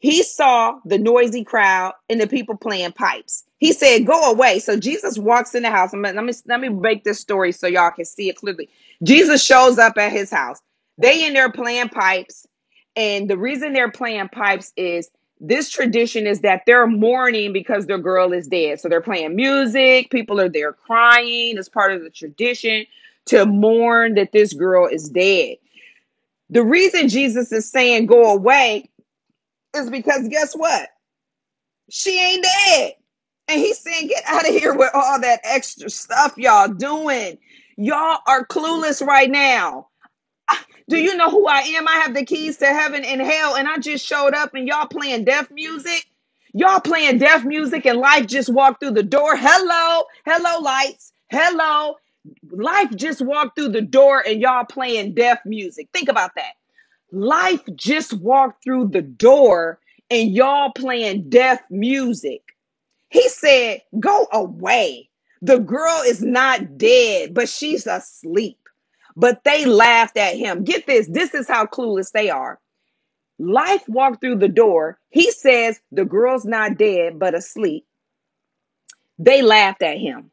[0.00, 3.44] he saw the noisy crowd and the people playing pipes.
[3.58, 4.60] He said, Go away.
[4.60, 5.92] So Jesus walks in the house.
[5.92, 8.68] Let me let me break this story so y'all can see it clearly.
[9.02, 10.60] Jesus shows up at his house.
[10.98, 12.46] They in there playing pipes.
[12.96, 17.98] And the reason they're playing pipes is this tradition is that they're mourning because their
[17.98, 18.80] girl is dead.
[18.80, 21.56] So they're playing music, people are there crying.
[21.56, 22.86] It's part of the tradition
[23.26, 25.56] to mourn that this girl is dead.
[26.50, 28.90] The reason Jesus is saying go away
[29.76, 30.88] is because guess what?
[31.90, 32.92] She ain't dead.
[33.48, 37.38] And he's saying, get out of here with all that extra stuff y'all doing.
[37.76, 39.88] Y'all are clueless right now.
[40.88, 41.88] Do you know who I am?
[41.88, 44.86] I have the keys to heaven and hell, and I just showed up and y'all
[44.86, 46.06] playing deaf music.
[46.54, 49.36] Y'all playing deaf music and life just walked through the door.
[49.36, 51.12] Hello, hello, lights.
[51.30, 51.96] Hello.
[52.50, 55.88] Life just walked through the door and y'all playing deaf music.
[55.92, 56.54] Think about that.
[57.12, 62.42] Life just walked through the door and y'all playing deaf music.
[63.10, 65.10] He said, Go away.
[65.42, 68.58] The girl is not dead, but she's asleep.
[69.18, 70.64] But they laughed at him.
[70.64, 72.60] Get this this is how clueless they are.
[73.38, 74.98] Life walked through the door.
[75.10, 77.86] He says, The girl's not dead, but asleep.
[79.18, 80.30] They laughed at him.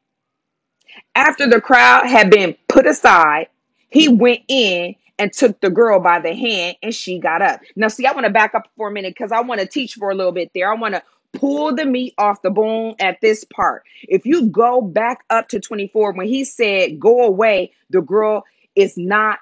[1.16, 3.50] After the crowd had been put aside,
[3.90, 7.62] he went in and took the girl by the hand and she got up.
[7.76, 9.96] Now, see, I want to back up for a minute because I want to teach
[9.96, 10.72] for a little bit there.
[10.72, 13.84] I want to pull the meat off the bone at this part.
[14.04, 18.44] If you go back up to 24, when he said, Go away, the girl
[18.76, 19.40] is not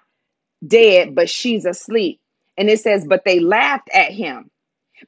[0.66, 2.20] dead, but she's asleep.
[2.58, 4.50] And it says, But they laughed at him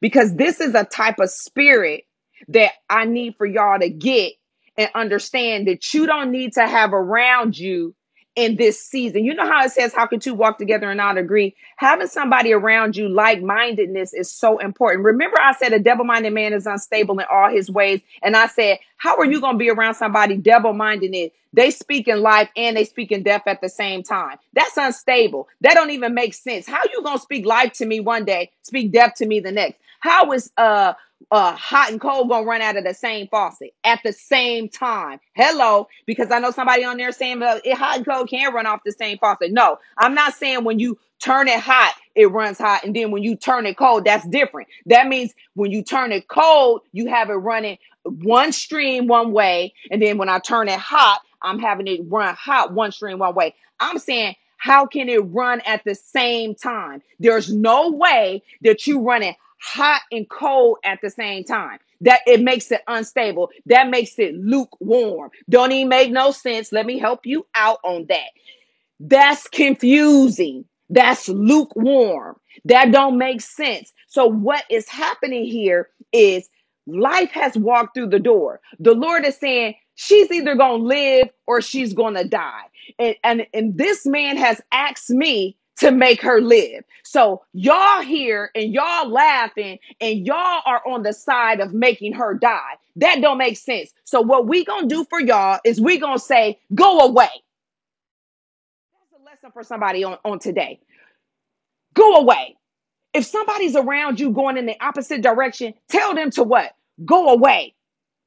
[0.01, 2.03] because this is a type of spirit
[2.49, 4.33] that I need for y'all to get
[4.77, 7.95] and understand that you don't need to have around you
[8.35, 9.25] in this season.
[9.25, 11.55] You know how it says, How can two walk together and not agree?
[11.77, 15.05] Having somebody around you, like mindedness, is so important.
[15.05, 18.01] Remember, I said a double minded man is unstable in all his ways.
[18.23, 21.31] And I said, How are you going to be around somebody double minded?
[21.53, 24.37] They speak in life and they speak in death at the same time.
[24.53, 25.47] That's unstable.
[25.61, 26.67] That don't even make sense.
[26.67, 29.51] How you going to speak life to me one day, speak death to me the
[29.51, 29.79] next?
[30.01, 30.93] How is uh
[31.31, 35.19] uh hot and cold gonna run out of the same faucet at the same time?
[35.35, 38.65] Hello, because I know somebody on there saying well, it hot and cold can't run
[38.65, 39.51] off the same faucet.
[39.51, 43.23] No, I'm not saying when you turn it hot, it runs hot, and then when
[43.23, 44.69] you turn it cold, that's different.
[44.87, 49.73] That means when you turn it cold, you have it running one stream one way,
[49.91, 53.35] and then when I turn it hot, I'm having it run hot one stream one
[53.35, 53.55] way.
[53.79, 57.01] I'm saying how can it run at the same time?
[57.19, 61.79] There's no way that you run it hot and cold at the same time.
[62.01, 63.51] That it makes it unstable.
[63.67, 65.31] That makes it lukewarm.
[65.49, 66.71] Don't even make no sense.
[66.71, 68.29] Let me help you out on that.
[68.99, 70.65] That's confusing.
[70.89, 72.37] That's lukewarm.
[72.65, 73.93] That don't make sense.
[74.07, 76.49] So what is happening here is
[76.87, 78.61] life has walked through the door.
[78.79, 82.63] The Lord is saying she's either going to live or she's going to die.
[82.99, 86.83] And, and and this man has asked me to make her live.
[87.03, 92.33] So y'all here and y'all laughing and y'all are on the side of making her
[92.33, 92.73] die.
[92.95, 93.91] That don't make sense.
[94.05, 97.29] So what we going to do for y'all is we going to say go away.
[98.93, 100.79] That's a lesson for somebody on, on today.
[101.93, 102.55] Go away.
[103.13, 106.73] If somebody's around you going in the opposite direction, tell them to what?
[107.05, 107.73] Go away.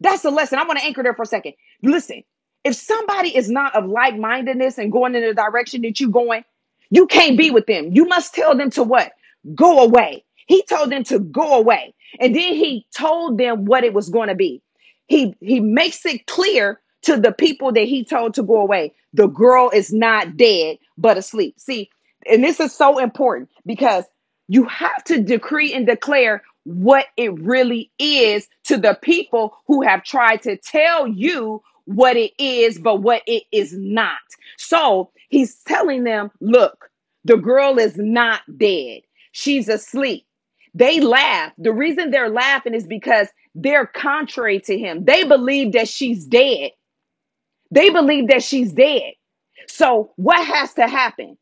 [0.00, 0.58] That's the lesson.
[0.58, 1.54] I want to anchor there for a second.
[1.82, 2.22] Listen,
[2.64, 6.44] if somebody is not of like mindedness and going in the direction that you're going,
[6.90, 7.90] you can't be with them.
[7.92, 9.12] You must tell them to what?
[9.54, 10.24] Go away.
[10.46, 11.94] He told them to go away.
[12.20, 14.62] And then he told them what it was going to be.
[15.06, 18.94] He he makes it clear to the people that he told to go away.
[19.14, 21.58] The girl is not dead, but asleep.
[21.58, 21.90] See,
[22.30, 24.04] and this is so important because
[24.48, 30.04] you have to decree and declare what it really is to the people who have
[30.04, 34.18] tried to tell you what it is, but what it is not.
[34.58, 36.90] So he's telling them, look,
[37.24, 40.26] the girl is not dead, she's asleep.
[40.74, 41.52] They laugh.
[41.58, 45.04] The reason they're laughing is because they're contrary to him.
[45.04, 46.72] They believe that she's dead.
[47.70, 49.14] They believe that she's dead.
[49.68, 51.38] So, what has to happen?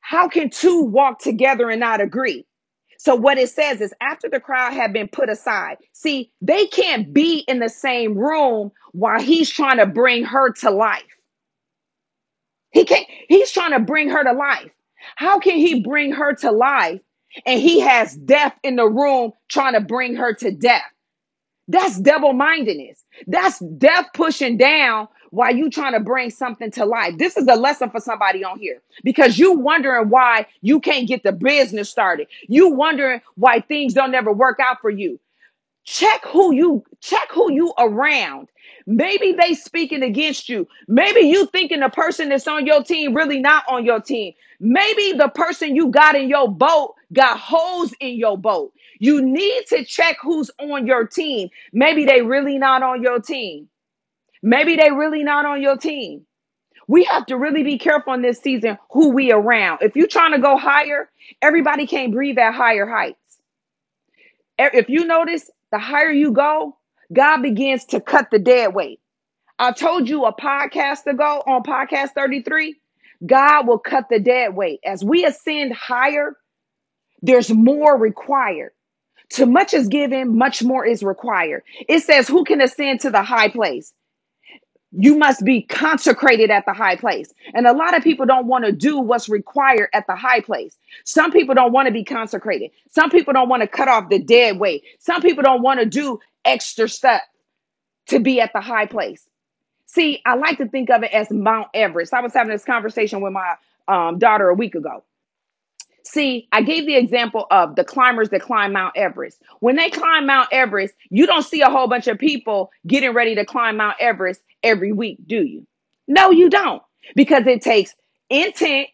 [0.00, 2.46] How can two walk together and not agree?
[3.02, 7.14] So, what it says is after the crowd had been put aside, see, they can't
[7.14, 11.02] be in the same room while he's trying to bring her to life.
[12.72, 14.70] He can't, he's trying to bring her to life.
[15.16, 17.00] How can he bring her to life
[17.46, 20.82] and he has death in the room trying to bring her to death?
[21.68, 23.02] That's double mindedness.
[23.26, 27.16] That's death pushing down while you trying to bring something to life.
[27.18, 28.80] This is a lesson for somebody on here.
[29.04, 32.28] Because you wondering why you can't get the business started.
[32.48, 35.18] You wondering why things don't ever work out for you.
[35.84, 38.48] Check who you check who you around.
[38.86, 40.68] Maybe they speaking against you.
[40.88, 44.34] Maybe you thinking the person that's on your team really not on your team.
[44.60, 48.72] Maybe the person you got in your boat got holes in your boat.
[48.98, 51.48] You need to check who's on your team.
[51.72, 53.68] Maybe they really not on your team
[54.42, 56.26] maybe they really not on your team
[56.88, 60.32] we have to really be careful in this season who we around if you're trying
[60.32, 61.10] to go higher
[61.42, 63.18] everybody can't breathe at higher heights
[64.74, 66.76] if you notice, the higher you go,
[67.12, 69.00] God begins to cut the dead weight.
[69.58, 72.76] I told you a podcast ago on podcast 33,
[73.26, 74.80] God will cut the dead weight.
[74.84, 76.36] As we ascend higher,
[77.22, 78.72] there's more required.
[79.30, 81.62] Too much is given, much more is required.
[81.88, 83.92] It says, Who can ascend to the high place?
[84.92, 87.32] You must be consecrated at the high place.
[87.54, 90.76] And a lot of people don't want to do what's required at the high place.
[91.04, 92.70] Some people don't want to be consecrated.
[92.90, 94.82] Some people don't want to cut off the dead weight.
[94.98, 97.22] Some people don't want to do extra stuff
[98.06, 99.28] to be at the high place.
[99.86, 102.14] See, I like to think of it as Mount Everest.
[102.14, 103.54] I was having this conversation with my
[103.88, 105.04] um, daughter a week ago.
[106.10, 109.40] See, I gave the example of the climbers that climb Mount Everest.
[109.60, 113.36] When they climb Mount Everest, you don't see a whole bunch of people getting ready
[113.36, 115.64] to climb Mount Everest every week, do you?
[116.08, 116.82] No, you don't.
[117.14, 117.94] Because it takes
[118.28, 118.88] intent,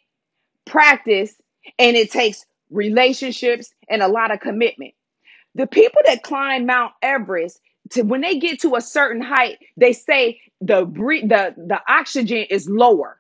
[0.67, 1.41] practice,
[1.79, 4.93] and it takes relationships and a lot of commitment.
[5.55, 7.61] The people that climb Mount Everest,
[7.93, 12.69] to when they get to a certain height, they say the the the oxygen is
[12.69, 13.19] lower.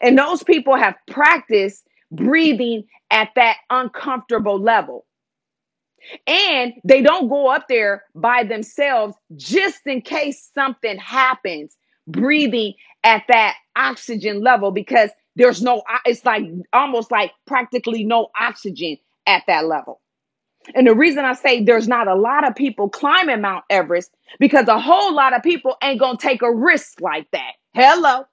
[0.00, 5.06] And those people have practiced breathing at that uncomfortable level.
[6.26, 13.24] And they don't go up there by themselves just in case something happens, breathing at
[13.28, 18.96] that oxygen level because there's no, it's like almost like practically no oxygen
[19.26, 20.00] at that level.
[20.74, 24.68] And the reason I say there's not a lot of people climbing Mount Everest because
[24.68, 27.52] a whole lot of people ain't to take a risk like that.
[27.74, 28.24] Hello.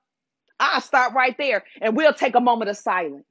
[0.59, 0.81] I'll
[1.13, 3.25] right there and we'll take a moment of silence.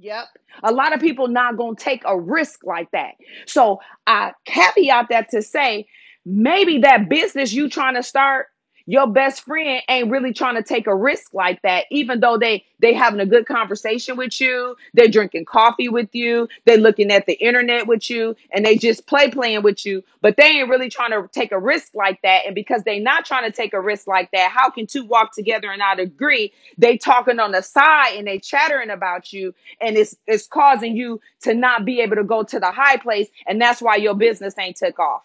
[0.00, 0.26] Yep.
[0.62, 3.12] A lot of people not going to take a risk like that.
[3.46, 5.86] So I caveat that to say
[6.24, 8.46] maybe that business you trying to start
[8.88, 12.64] your best friend ain't really trying to take a risk like that even though they
[12.80, 17.26] they having a good conversation with you they're drinking coffee with you they're looking at
[17.26, 20.90] the internet with you and they just play playing with you but they ain't really
[20.90, 23.80] trying to take a risk like that and because they not trying to take a
[23.80, 26.52] risk like that how can two walk together and not agree?
[26.76, 31.20] They talking on the side and they chattering about you and it's it's causing you
[31.42, 34.54] to not be able to go to the high place and that's why your business
[34.58, 35.22] ain't took off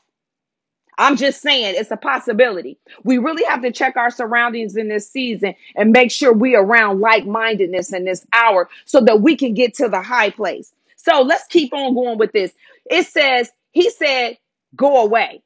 [0.97, 2.77] I'm just saying it's a possibility.
[3.03, 6.99] We really have to check our surroundings in this season and make sure we around
[6.99, 10.73] like mindedness in this hour so that we can get to the high place.
[10.97, 12.53] So let's keep on going with this.
[12.89, 14.37] It says, He said,
[14.75, 15.43] Go away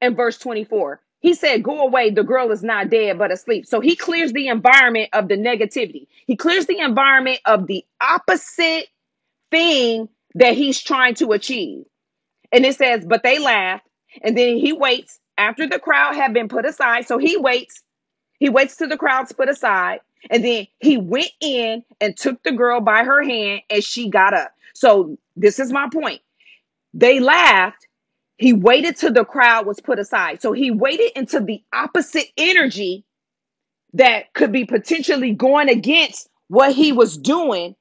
[0.00, 1.00] in verse 24.
[1.20, 2.10] He said, Go away.
[2.10, 3.66] The girl is not dead, but asleep.
[3.66, 8.86] So he clears the environment of the negativity, he clears the environment of the opposite
[9.50, 11.84] thing that he's trying to achieve.
[12.52, 13.83] And it says, But they laughed
[14.22, 17.06] and then he waits after the crowd had been put aside.
[17.06, 17.82] So he waits.
[18.38, 20.00] He waits till the crowd's put aside.
[20.30, 24.34] And then he went in and took the girl by her hand and she got
[24.34, 24.52] up.
[24.74, 26.20] So this is my point.
[26.92, 27.86] They laughed.
[28.36, 30.42] He waited till the crowd was put aside.
[30.42, 33.04] So he waited until the opposite energy
[33.94, 37.76] that could be potentially going against what he was doing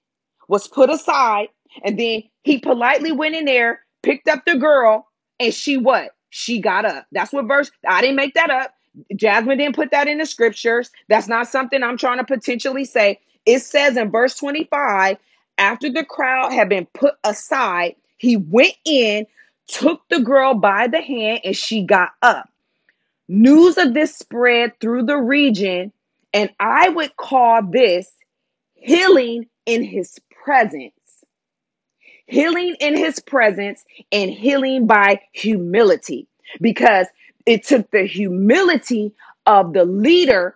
[0.47, 1.49] was put aside.
[1.83, 5.07] And then he politely went in there, picked up the girl,
[5.39, 6.11] and she what?
[6.35, 7.05] She got up.
[7.11, 8.73] That's what verse, I didn't make that up.
[9.15, 10.89] Jasmine didn't put that in the scriptures.
[11.07, 13.19] That's not something I'm trying to potentially say.
[13.45, 15.17] It says in verse 25,
[15.59, 19.27] after the crowd had been put aside, he went in,
[19.67, 22.49] took the girl by the hand, and she got up.
[23.27, 25.91] News of this spread through the region,
[26.33, 28.09] and I would call this
[28.73, 30.93] healing in his presence
[32.27, 36.27] healing in his presence and healing by humility
[36.61, 37.07] because
[37.45, 39.13] it took the humility
[39.45, 40.55] of the leader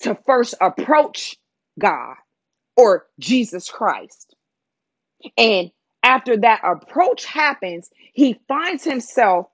[0.00, 1.36] to first approach
[1.78, 2.16] God
[2.76, 4.34] or Jesus Christ.
[5.36, 5.70] And
[6.02, 9.48] after that approach happens, he finds himself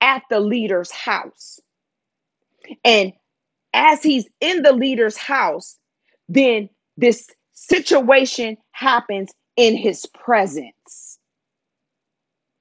[0.00, 1.60] at the leader's house.
[2.84, 3.12] And
[3.72, 5.78] as he's in the leader's house,
[6.28, 11.18] then this situation happens in his presence.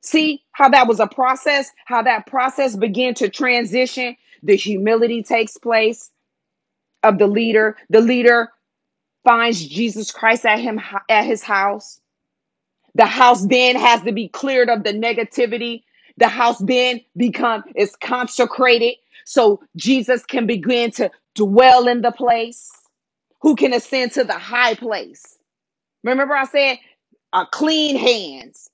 [0.01, 4.17] See how that was a process, how that process began to transition.
[4.43, 6.11] The humility takes place
[7.03, 7.77] of the leader.
[7.89, 8.49] The leader
[9.23, 12.01] finds Jesus Christ at him at his house.
[12.95, 15.83] The house then has to be cleared of the negativity.
[16.17, 18.95] The house then become is consecrated
[19.25, 22.71] so Jesus can begin to dwell in the place.
[23.41, 25.36] Who can ascend to the high place?
[26.03, 26.79] Remember, I said
[27.33, 28.69] uh, clean hands.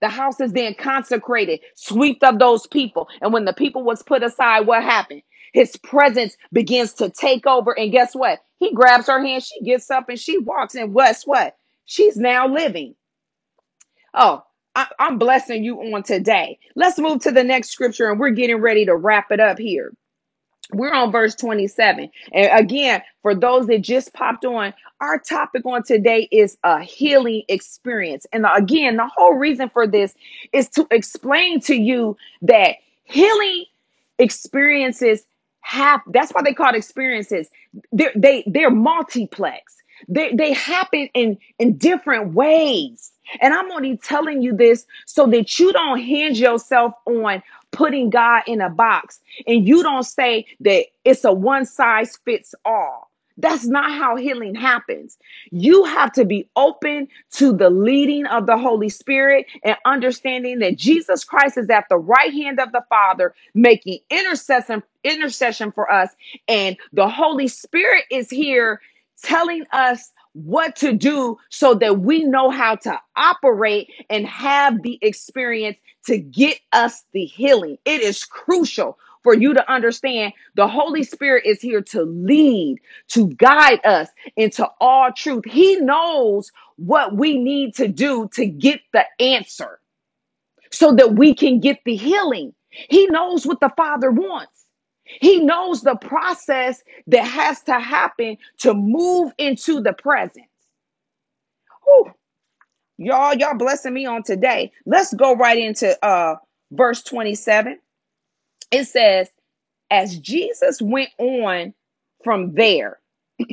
[0.00, 3.08] The house is then consecrated, swept of those people.
[3.22, 5.22] And when the people was put aside, what happened?
[5.54, 7.78] His presence begins to take over.
[7.78, 8.40] And guess what?
[8.58, 10.74] He grabs her hand, she gets up and she walks.
[10.76, 11.56] And guess what?
[11.86, 12.94] She's now living.
[14.14, 14.44] Oh,
[14.76, 16.58] I, I'm blessing you on today.
[16.76, 19.92] Let's move to the next scripture and we're getting ready to wrap it up here.
[20.72, 22.10] We're on verse 27.
[22.32, 27.42] And again, for those that just popped on, our topic on today is a healing
[27.48, 28.26] experience.
[28.32, 30.14] And again, the whole reason for this
[30.52, 33.64] is to explain to you that healing
[34.18, 35.24] experiences
[35.60, 37.48] have that's why they call it experiences.
[37.92, 39.76] They're they they're multiplex.
[40.08, 43.12] They they happen in in different ways.
[43.40, 47.42] And I'm only telling you this so that you don't hinge yourself on
[47.76, 52.54] putting God in a box and you don't say that it's a one size fits
[52.64, 53.10] all.
[53.38, 55.18] That's not how healing happens.
[55.50, 60.76] You have to be open to the leading of the Holy Spirit and understanding that
[60.76, 66.10] Jesus Christ is at the right hand of the Father, making intercession intercession for us,
[66.48, 68.80] and the Holy Spirit is here
[69.22, 70.12] telling us
[70.44, 76.18] what to do so that we know how to operate and have the experience to
[76.18, 77.78] get us the healing.
[77.84, 82.78] It is crucial for you to understand the Holy Spirit is here to lead,
[83.08, 85.44] to guide us into all truth.
[85.46, 89.80] He knows what we need to do to get the answer
[90.72, 92.54] so that we can get the healing.
[92.70, 94.55] He knows what the Father wants.
[95.06, 100.46] He knows the process that has to happen to move into the presence.
[101.84, 102.12] Whew.
[102.98, 104.72] Y'all, y'all blessing me on today.
[104.86, 106.36] Let's go right into uh
[106.72, 107.78] verse 27.
[108.72, 109.28] It says,
[109.90, 111.74] as Jesus went on
[112.24, 112.98] from there,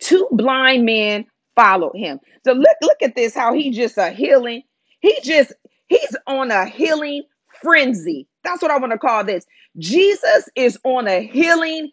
[0.00, 2.20] two blind men followed him.
[2.44, 4.62] So look, look at this, how he just a healing.
[5.00, 5.52] He just
[5.88, 7.24] he's on a healing
[7.62, 8.28] frenzy.
[8.46, 9.44] That's what I want to call this.
[9.78, 11.90] Jesus is on a healing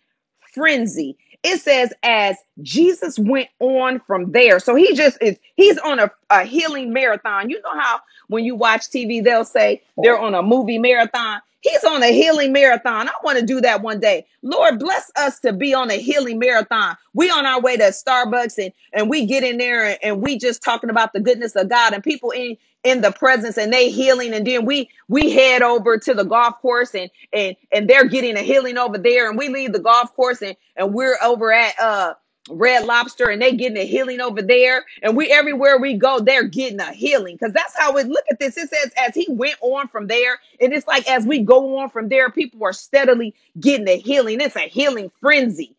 [0.53, 1.17] frenzy.
[1.43, 4.59] It says as Jesus went on from there.
[4.59, 7.49] So he just is he's on a, a healing marathon.
[7.49, 11.41] You know how when you watch TV, they'll say they're on a movie marathon.
[11.61, 13.07] He's on a healing marathon.
[13.07, 14.25] I want to do that one day.
[14.41, 16.97] Lord, bless us to be on a healing marathon.
[17.13, 20.37] We on our way to Starbucks and, and we get in there and, and we
[20.37, 23.89] just talking about the goodness of God and people in in the presence and they
[23.89, 28.07] healing and then we we head over to the golf course and and and they're
[28.07, 31.51] getting a healing over there and we leave the golf course and and we're over
[31.53, 32.13] at uh
[32.49, 34.85] Red Lobster and they getting a healing over there.
[35.01, 37.35] And we everywhere we go, they're getting a healing.
[37.35, 38.57] Because that's how we look at this.
[38.57, 41.89] It says as he went on from there, and it's like as we go on
[41.89, 44.41] from there, people are steadily getting a healing.
[44.41, 45.75] It's a healing frenzy.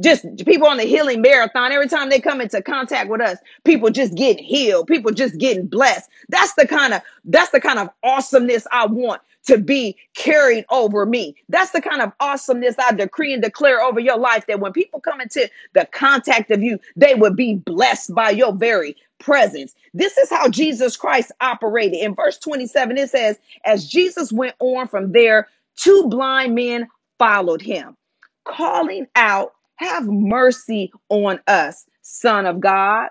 [0.00, 1.72] Just people on the healing marathon.
[1.72, 4.88] Every time they come into contact with us, people just getting healed.
[4.88, 6.10] People just getting blessed.
[6.28, 11.06] That's the kind of that's the kind of awesomeness I want to be carried over
[11.06, 11.34] me.
[11.48, 15.00] That's the kind of awesomeness I decree and declare over your life that when people
[15.00, 19.74] come into the contact of you, they would be blessed by your very presence.
[19.94, 22.00] This is how Jesus Christ operated.
[22.00, 26.88] In verse 27, it says, As Jesus went on from there, two blind men
[27.18, 27.96] followed him,
[28.44, 33.08] calling out have mercy on us, Son of God.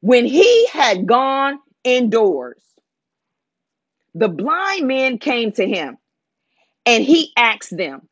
[0.00, 2.62] When he had gone indoors,
[4.14, 5.98] the blind men came to him
[6.86, 8.08] and he asked them,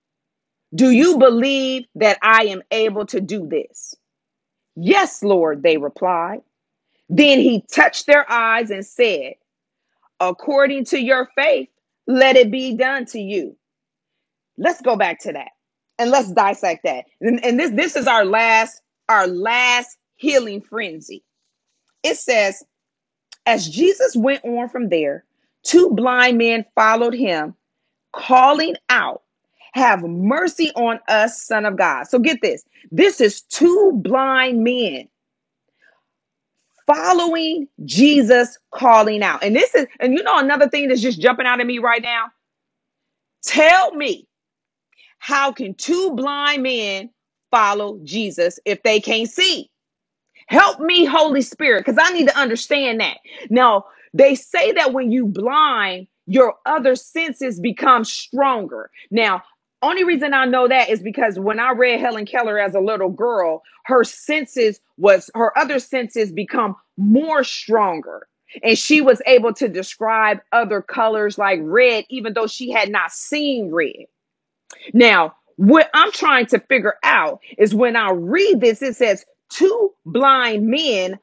[0.74, 3.94] Do you believe that I am able to do this?
[4.76, 6.42] Yes, Lord, they replied.
[7.08, 9.34] Then he touched their eyes and said,
[10.20, 11.68] According to your faith,
[12.06, 13.56] let it be done to you.
[14.58, 15.50] Let's go back to that
[15.98, 17.06] and let's dissect that.
[17.20, 21.22] And, and this this is our last our last healing frenzy.
[22.02, 22.64] It says,
[23.46, 25.24] as Jesus went on from there,
[25.62, 27.54] two blind men followed him,
[28.12, 29.22] calling out,
[29.72, 35.08] "Have mercy on us, Son of God." So get this: this is two blind men
[36.86, 39.42] following Jesus, calling out.
[39.42, 42.02] And this is, and you know, another thing that's just jumping out at me right
[42.02, 42.26] now.
[43.42, 44.26] Tell me
[45.18, 47.10] how can two blind men
[47.50, 49.70] follow Jesus if they can't see?
[50.48, 53.18] Help me, Holy Spirit, because I need to understand that.
[53.50, 58.90] Now, they say that when you blind, your other senses become stronger.
[59.10, 59.42] Now,
[59.82, 63.10] only reason I know that is because when I read Helen Keller as a little
[63.10, 68.26] girl, her senses was her other senses become more stronger.
[68.62, 73.12] And she was able to describe other colors like red, even though she had not
[73.12, 74.06] seen red.
[74.92, 79.92] Now, what I'm trying to figure out is when I read this, it says two
[80.04, 81.18] blind men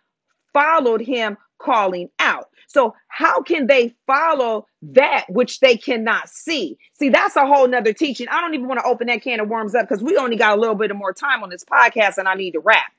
[0.54, 2.50] followed him calling out.
[2.68, 6.78] So how can they follow that which they cannot see?
[6.94, 8.28] See, that's a whole nother teaching.
[8.30, 10.58] I don't even want to open that can of worms up because we only got
[10.58, 12.92] a little bit of more time on this podcast and I need to wrap.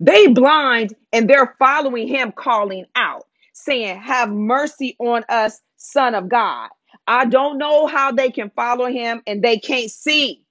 [0.00, 3.24] They blind and they're following him calling out.
[3.54, 6.68] saying, Have mercy on us, Son of God.
[7.06, 10.44] I don't know how they can follow him and they can't see.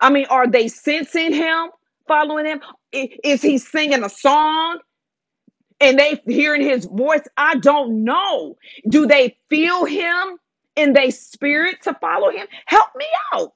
[0.00, 1.70] I mean, are they sensing him,
[2.08, 2.60] following him?
[2.92, 4.78] Is he singing a song?
[5.80, 8.56] and they hearing his voice i don't know
[8.90, 10.38] do they feel him
[10.76, 13.54] in their spirit to follow him help me out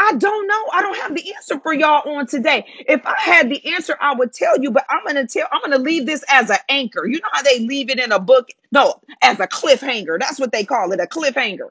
[0.00, 0.66] I don't know.
[0.72, 2.66] I don't have the answer for y'all on today.
[2.88, 5.78] If I had the answer, I would tell you, but I'm to tell, I'm to
[5.78, 7.06] leave this as an anchor.
[7.06, 8.48] You know how they leave it in a book?
[8.72, 10.18] No, as a cliffhanger.
[10.20, 11.70] That's what they call it, a cliffhanger.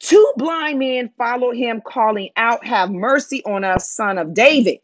[0.00, 4.78] Two blind men follow him, calling out, Have mercy on us, son of David.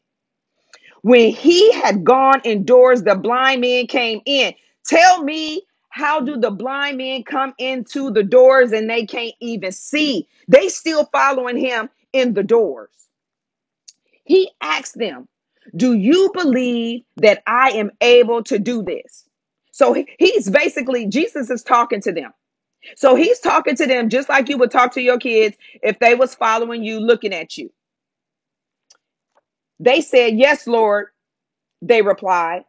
[1.02, 4.54] When he had gone indoors, the blind men came in.
[4.86, 9.72] Tell me, how do the blind men come into the doors and they can't even
[9.72, 10.28] see?
[10.48, 12.90] They still following him in the doors.
[14.24, 15.28] He asked them,
[15.76, 19.28] Do you believe that I am able to do this?
[19.72, 22.32] So he's basically, Jesus is talking to them.
[22.96, 26.14] So he's talking to them just like you would talk to your kids if they
[26.14, 27.70] was following you, looking at you.
[29.80, 31.08] They said, Yes, Lord.
[31.82, 32.64] They replied.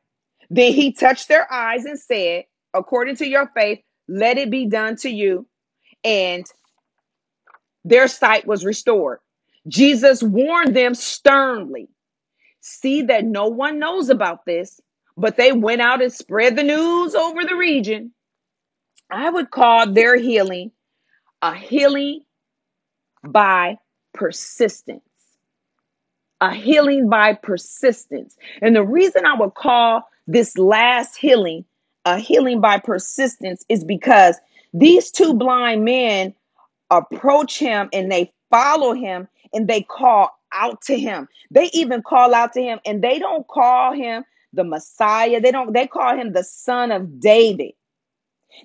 [0.49, 3.79] Then he touched their eyes and said, According to your faith,
[4.09, 5.47] let it be done to you.
[6.03, 6.45] And
[7.85, 9.19] their sight was restored.
[9.67, 11.87] Jesus warned them sternly
[12.61, 14.81] See that no one knows about this,
[15.17, 18.13] but they went out and spread the news over the region.
[19.11, 20.71] I would call their healing
[21.41, 22.21] a healing
[23.23, 23.77] by
[24.13, 25.01] persistence
[26.41, 28.35] a healing by persistence.
[28.61, 31.65] And the reason I would call this last healing
[32.05, 34.37] a healing by persistence is because
[34.73, 36.33] these two blind men
[36.89, 41.27] approach him and they follow him and they call out to him.
[41.51, 44.23] They even call out to him and they don't call him
[44.53, 45.39] the Messiah.
[45.41, 47.73] They don't they call him the son of David.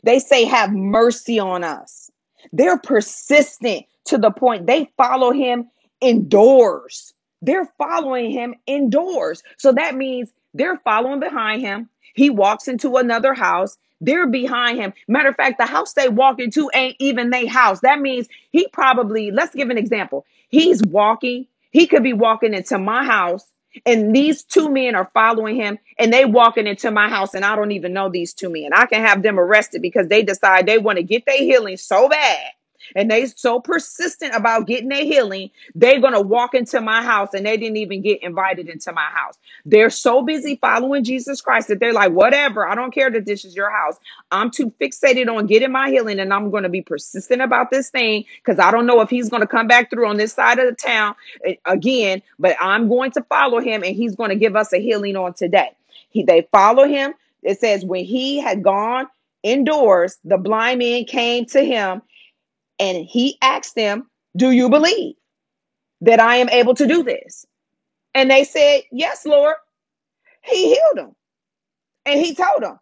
[0.02, 2.10] They say have mercy on us.
[2.52, 5.70] They're persistent to the point they follow him
[6.00, 7.14] indoors
[7.44, 9.42] they're following him indoors.
[9.58, 11.88] So that means they're following behind him.
[12.14, 13.76] He walks into another house.
[14.04, 14.92] They're behind him.
[15.08, 17.80] Matter of fact, the house they walk into ain't even their house.
[17.80, 20.26] That means he probably, let's give an example.
[20.48, 23.44] He's walking, he could be walking into my house,
[23.86, 27.56] and these two men are following him, and they walking into my house, and I
[27.56, 28.70] don't even know these two men.
[28.72, 32.08] I can have them arrested because they decide they want to get their healing so
[32.08, 32.50] bad
[32.96, 37.46] and they so persistent about getting their healing, they're gonna walk into my house and
[37.46, 39.38] they didn't even get invited into my house.
[39.64, 43.44] They're so busy following Jesus Christ that they're like, whatever, I don't care that this
[43.44, 43.96] is your house.
[44.30, 48.24] I'm too fixated on getting my healing, and I'm gonna be persistent about this thing
[48.44, 50.74] because I don't know if he's gonna come back through on this side of the
[50.74, 51.14] town
[51.44, 55.16] eh, again, but I'm going to follow him and he's gonna give us a healing
[55.16, 55.70] on today.
[56.10, 57.14] He they follow him.
[57.42, 59.06] It says when he had gone
[59.42, 62.02] indoors, the blind man came to him
[62.78, 65.16] and he asked them, Do you believe
[66.00, 67.46] that I am able to do this?
[68.14, 69.56] And they said, Yes, Lord.
[70.42, 71.16] He healed them.
[72.06, 72.78] And he told them,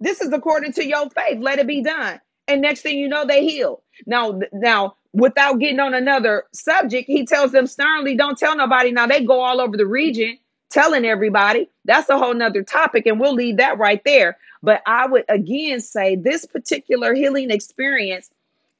[0.00, 1.38] This is according to your faith.
[1.40, 2.20] Let it be done.
[2.48, 3.80] And next thing you know, they healed.
[4.06, 8.92] Now, now, without getting on another subject, he tells them sternly, Don't tell nobody.
[8.92, 10.38] Now they go all over the region
[10.70, 11.70] telling everybody.
[11.84, 14.36] That's a whole nother topic, and we'll leave that right there.
[14.62, 18.30] But I would again say this particular healing experience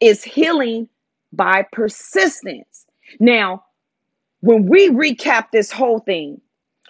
[0.01, 0.88] is healing
[1.32, 2.86] by persistence.
[3.20, 3.64] Now,
[4.40, 6.40] when we recap this whole thing,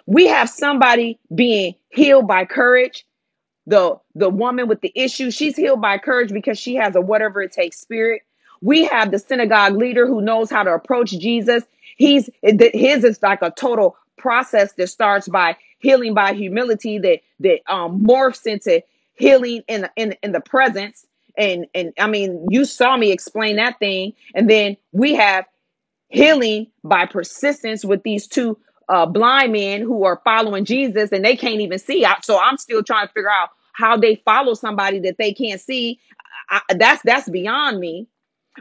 [0.07, 3.05] we have somebody being healed by courage.
[3.67, 7.41] The the woman with the issue, she's healed by courage because she has a whatever
[7.41, 8.21] it takes spirit.
[8.61, 11.63] We have the synagogue leader who knows how to approach Jesus.
[11.97, 17.61] He's his is like a total process that starts by healing by humility that that
[17.71, 18.83] um, morphs into
[19.15, 21.05] healing in in in the presence
[21.37, 25.45] and and I mean, you saw me explain that thing, and then we have
[26.09, 28.57] healing by persistence with these two
[28.89, 32.05] uh, blind men who are following Jesus, and they can't even see.
[32.23, 35.99] So I'm still trying to figure out how they follow somebody that they can't see.
[36.49, 38.07] I, that's that's beyond me.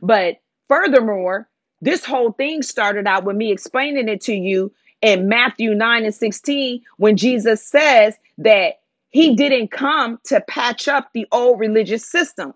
[0.03, 1.49] But furthermore,
[1.81, 4.73] this whole thing started out with me explaining it to you
[5.03, 11.11] in Matthew 9 and 16 when Jesus says that he didn't come to patch up
[11.13, 12.55] the old religious system.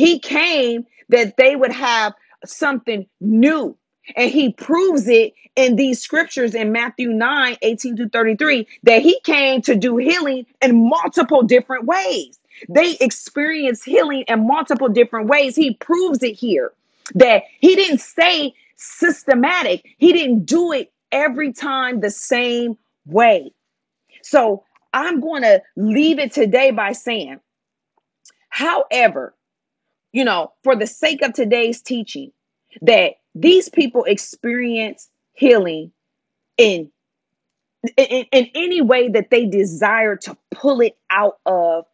[0.00, 2.14] He came that they would have
[2.46, 3.76] something new.
[4.16, 9.20] And he proves it in these scriptures in Matthew 9 18 to 33 that he
[9.20, 12.40] came to do healing in multiple different ways.
[12.68, 15.54] They experience healing in multiple different ways.
[15.54, 16.72] He proves it here
[17.14, 23.52] that he didn't say systematic, he didn't do it every time the same way.
[24.22, 27.40] So I'm going to leave it today by saying
[28.50, 29.34] However,
[30.12, 32.32] you know, for the sake of today's teaching,
[32.82, 35.92] that these people experience healing
[36.58, 36.90] in,
[37.96, 41.84] in, in any way that they desire to pull it out of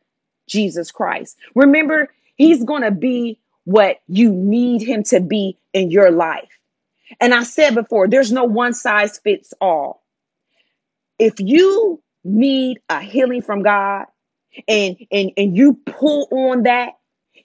[0.48, 1.36] Jesus Christ.
[1.54, 6.48] Remember, He's going to be what you need Him to be in your life.
[7.20, 10.02] And I said before, there's no one size fits all.
[11.18, 14.06] If you need a healing from God
[14.68, 16.94] and and and you pull on that,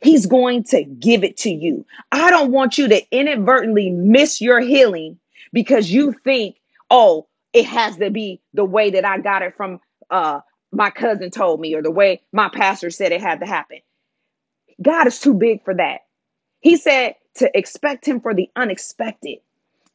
[0.02, 1.86] he's going to give it to you.
[2.12, 5.20] I don't want you to inadvertently miss your healing
[5.54, 6.58] because you think,
[6.90, 9.80] "Oh, it has to be the way that I got it from
[10.10, 13.80] uh my cousin told me or the way my pastor said it had to happen."
[14.82, 16.02] God is too big for that.
[16.62, 19.40] He said to expect him for the unexpected.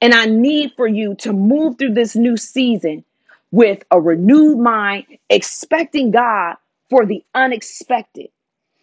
[0.01, 3.05] And I need for you to move through this new season
[3.53, 6.57] with a renewed mind, expecting God
[6.91, 8.29] for the unexpected.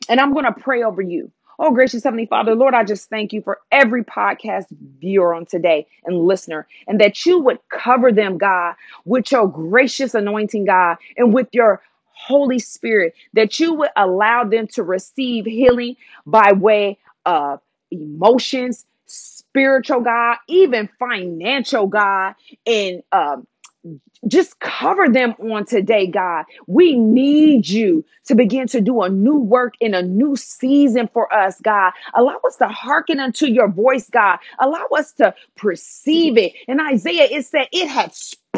[0.10, 1.32] And I'm going to pray over you.
[1.60, 4.66] Oh, gracious Heavenly Father, Lord, I just thank you for every podcast
[5.00, 8.76] viewer on today and listener, and that you would cover them, God,
[9.06, 11.82] with your gracious anointing, God, and with your
[12.14, 15.96] Holy Spirit, that you would allow them to receive healing
[16.26, 22.34] by way of emotions, spiritual God, even financial God,
[22.66, 23.46] and um,
[24.28, 26.46] just cover them on today, God.
[26.68, 31.34] We need you to begin to do a new work in a new season for
[31.34, 31.94] us, God.
[32.16, 34.40] Allow us to hearken unto your voice, God.
[34.60, 36.54] Allow us to perceive it.
[36.68, 38.14] In Isaiah, it said it had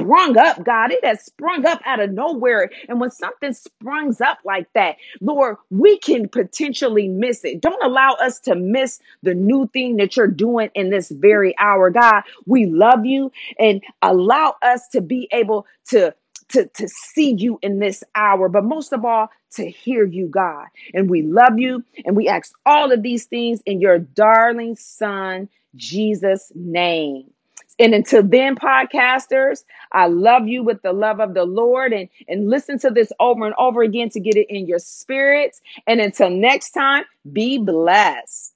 [0.06, 0.91] sprung up, God.
[0.91, 2.72] It has sprung up out of nowhere.
[2.89, 7.62] And when something sprungs up like that, Lord, we can potentially miss it.
[7.62, 11.89] Don't allow us to miss the new thing that you're doing in this very hour,
[11.89, 12.24] God.
[12.45, 16.16] We love you and allow us to be able to
[16.49, 20.68] to, to see you in this hour, but most of all, to hear you, God.
[20.93, 25.49] And we love you and we ask all of these things in your darling son,
[25.76, 27.32] Jesus' name.
[27.78, 32.49] And until then, podcasters, I love you with the love of the Lord and, and
[32.49, 35.61] listen to this over and over again to get it in your spirits.
[35.86, 38.55] And until next time, be blessed.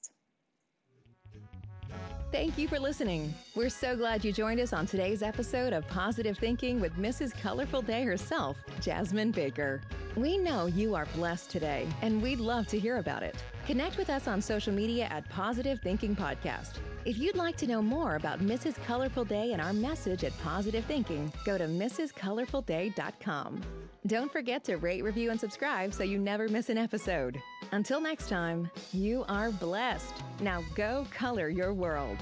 [2.32, 3.34] Thank you for listening.
[3.56, 7.36] We're so glad you joined us on today's episode of Positive Thinking with Mrs.
[7.36, 9.80] Colorful Day herself, Jasmine Baker.
[10.14, 13.34] We know you are blessed today, and we'd love to hear about it.
[13.66, 16.78] Connect with us on social media at Positive Thinking Podcast.
[17.04, 18.74] If you'd like to know more about Mrs.
[18.84, 23.60] Colorful Day and our message at Positive Thinking, go to mrscolorfulday.com.
[24.06, 27.40] Don't forget to rate, review, and subscribe so you never miss an episode.
[27.72, 30.14] Until next time, you are blessed.
[30.40, 32.16] Now go color your world.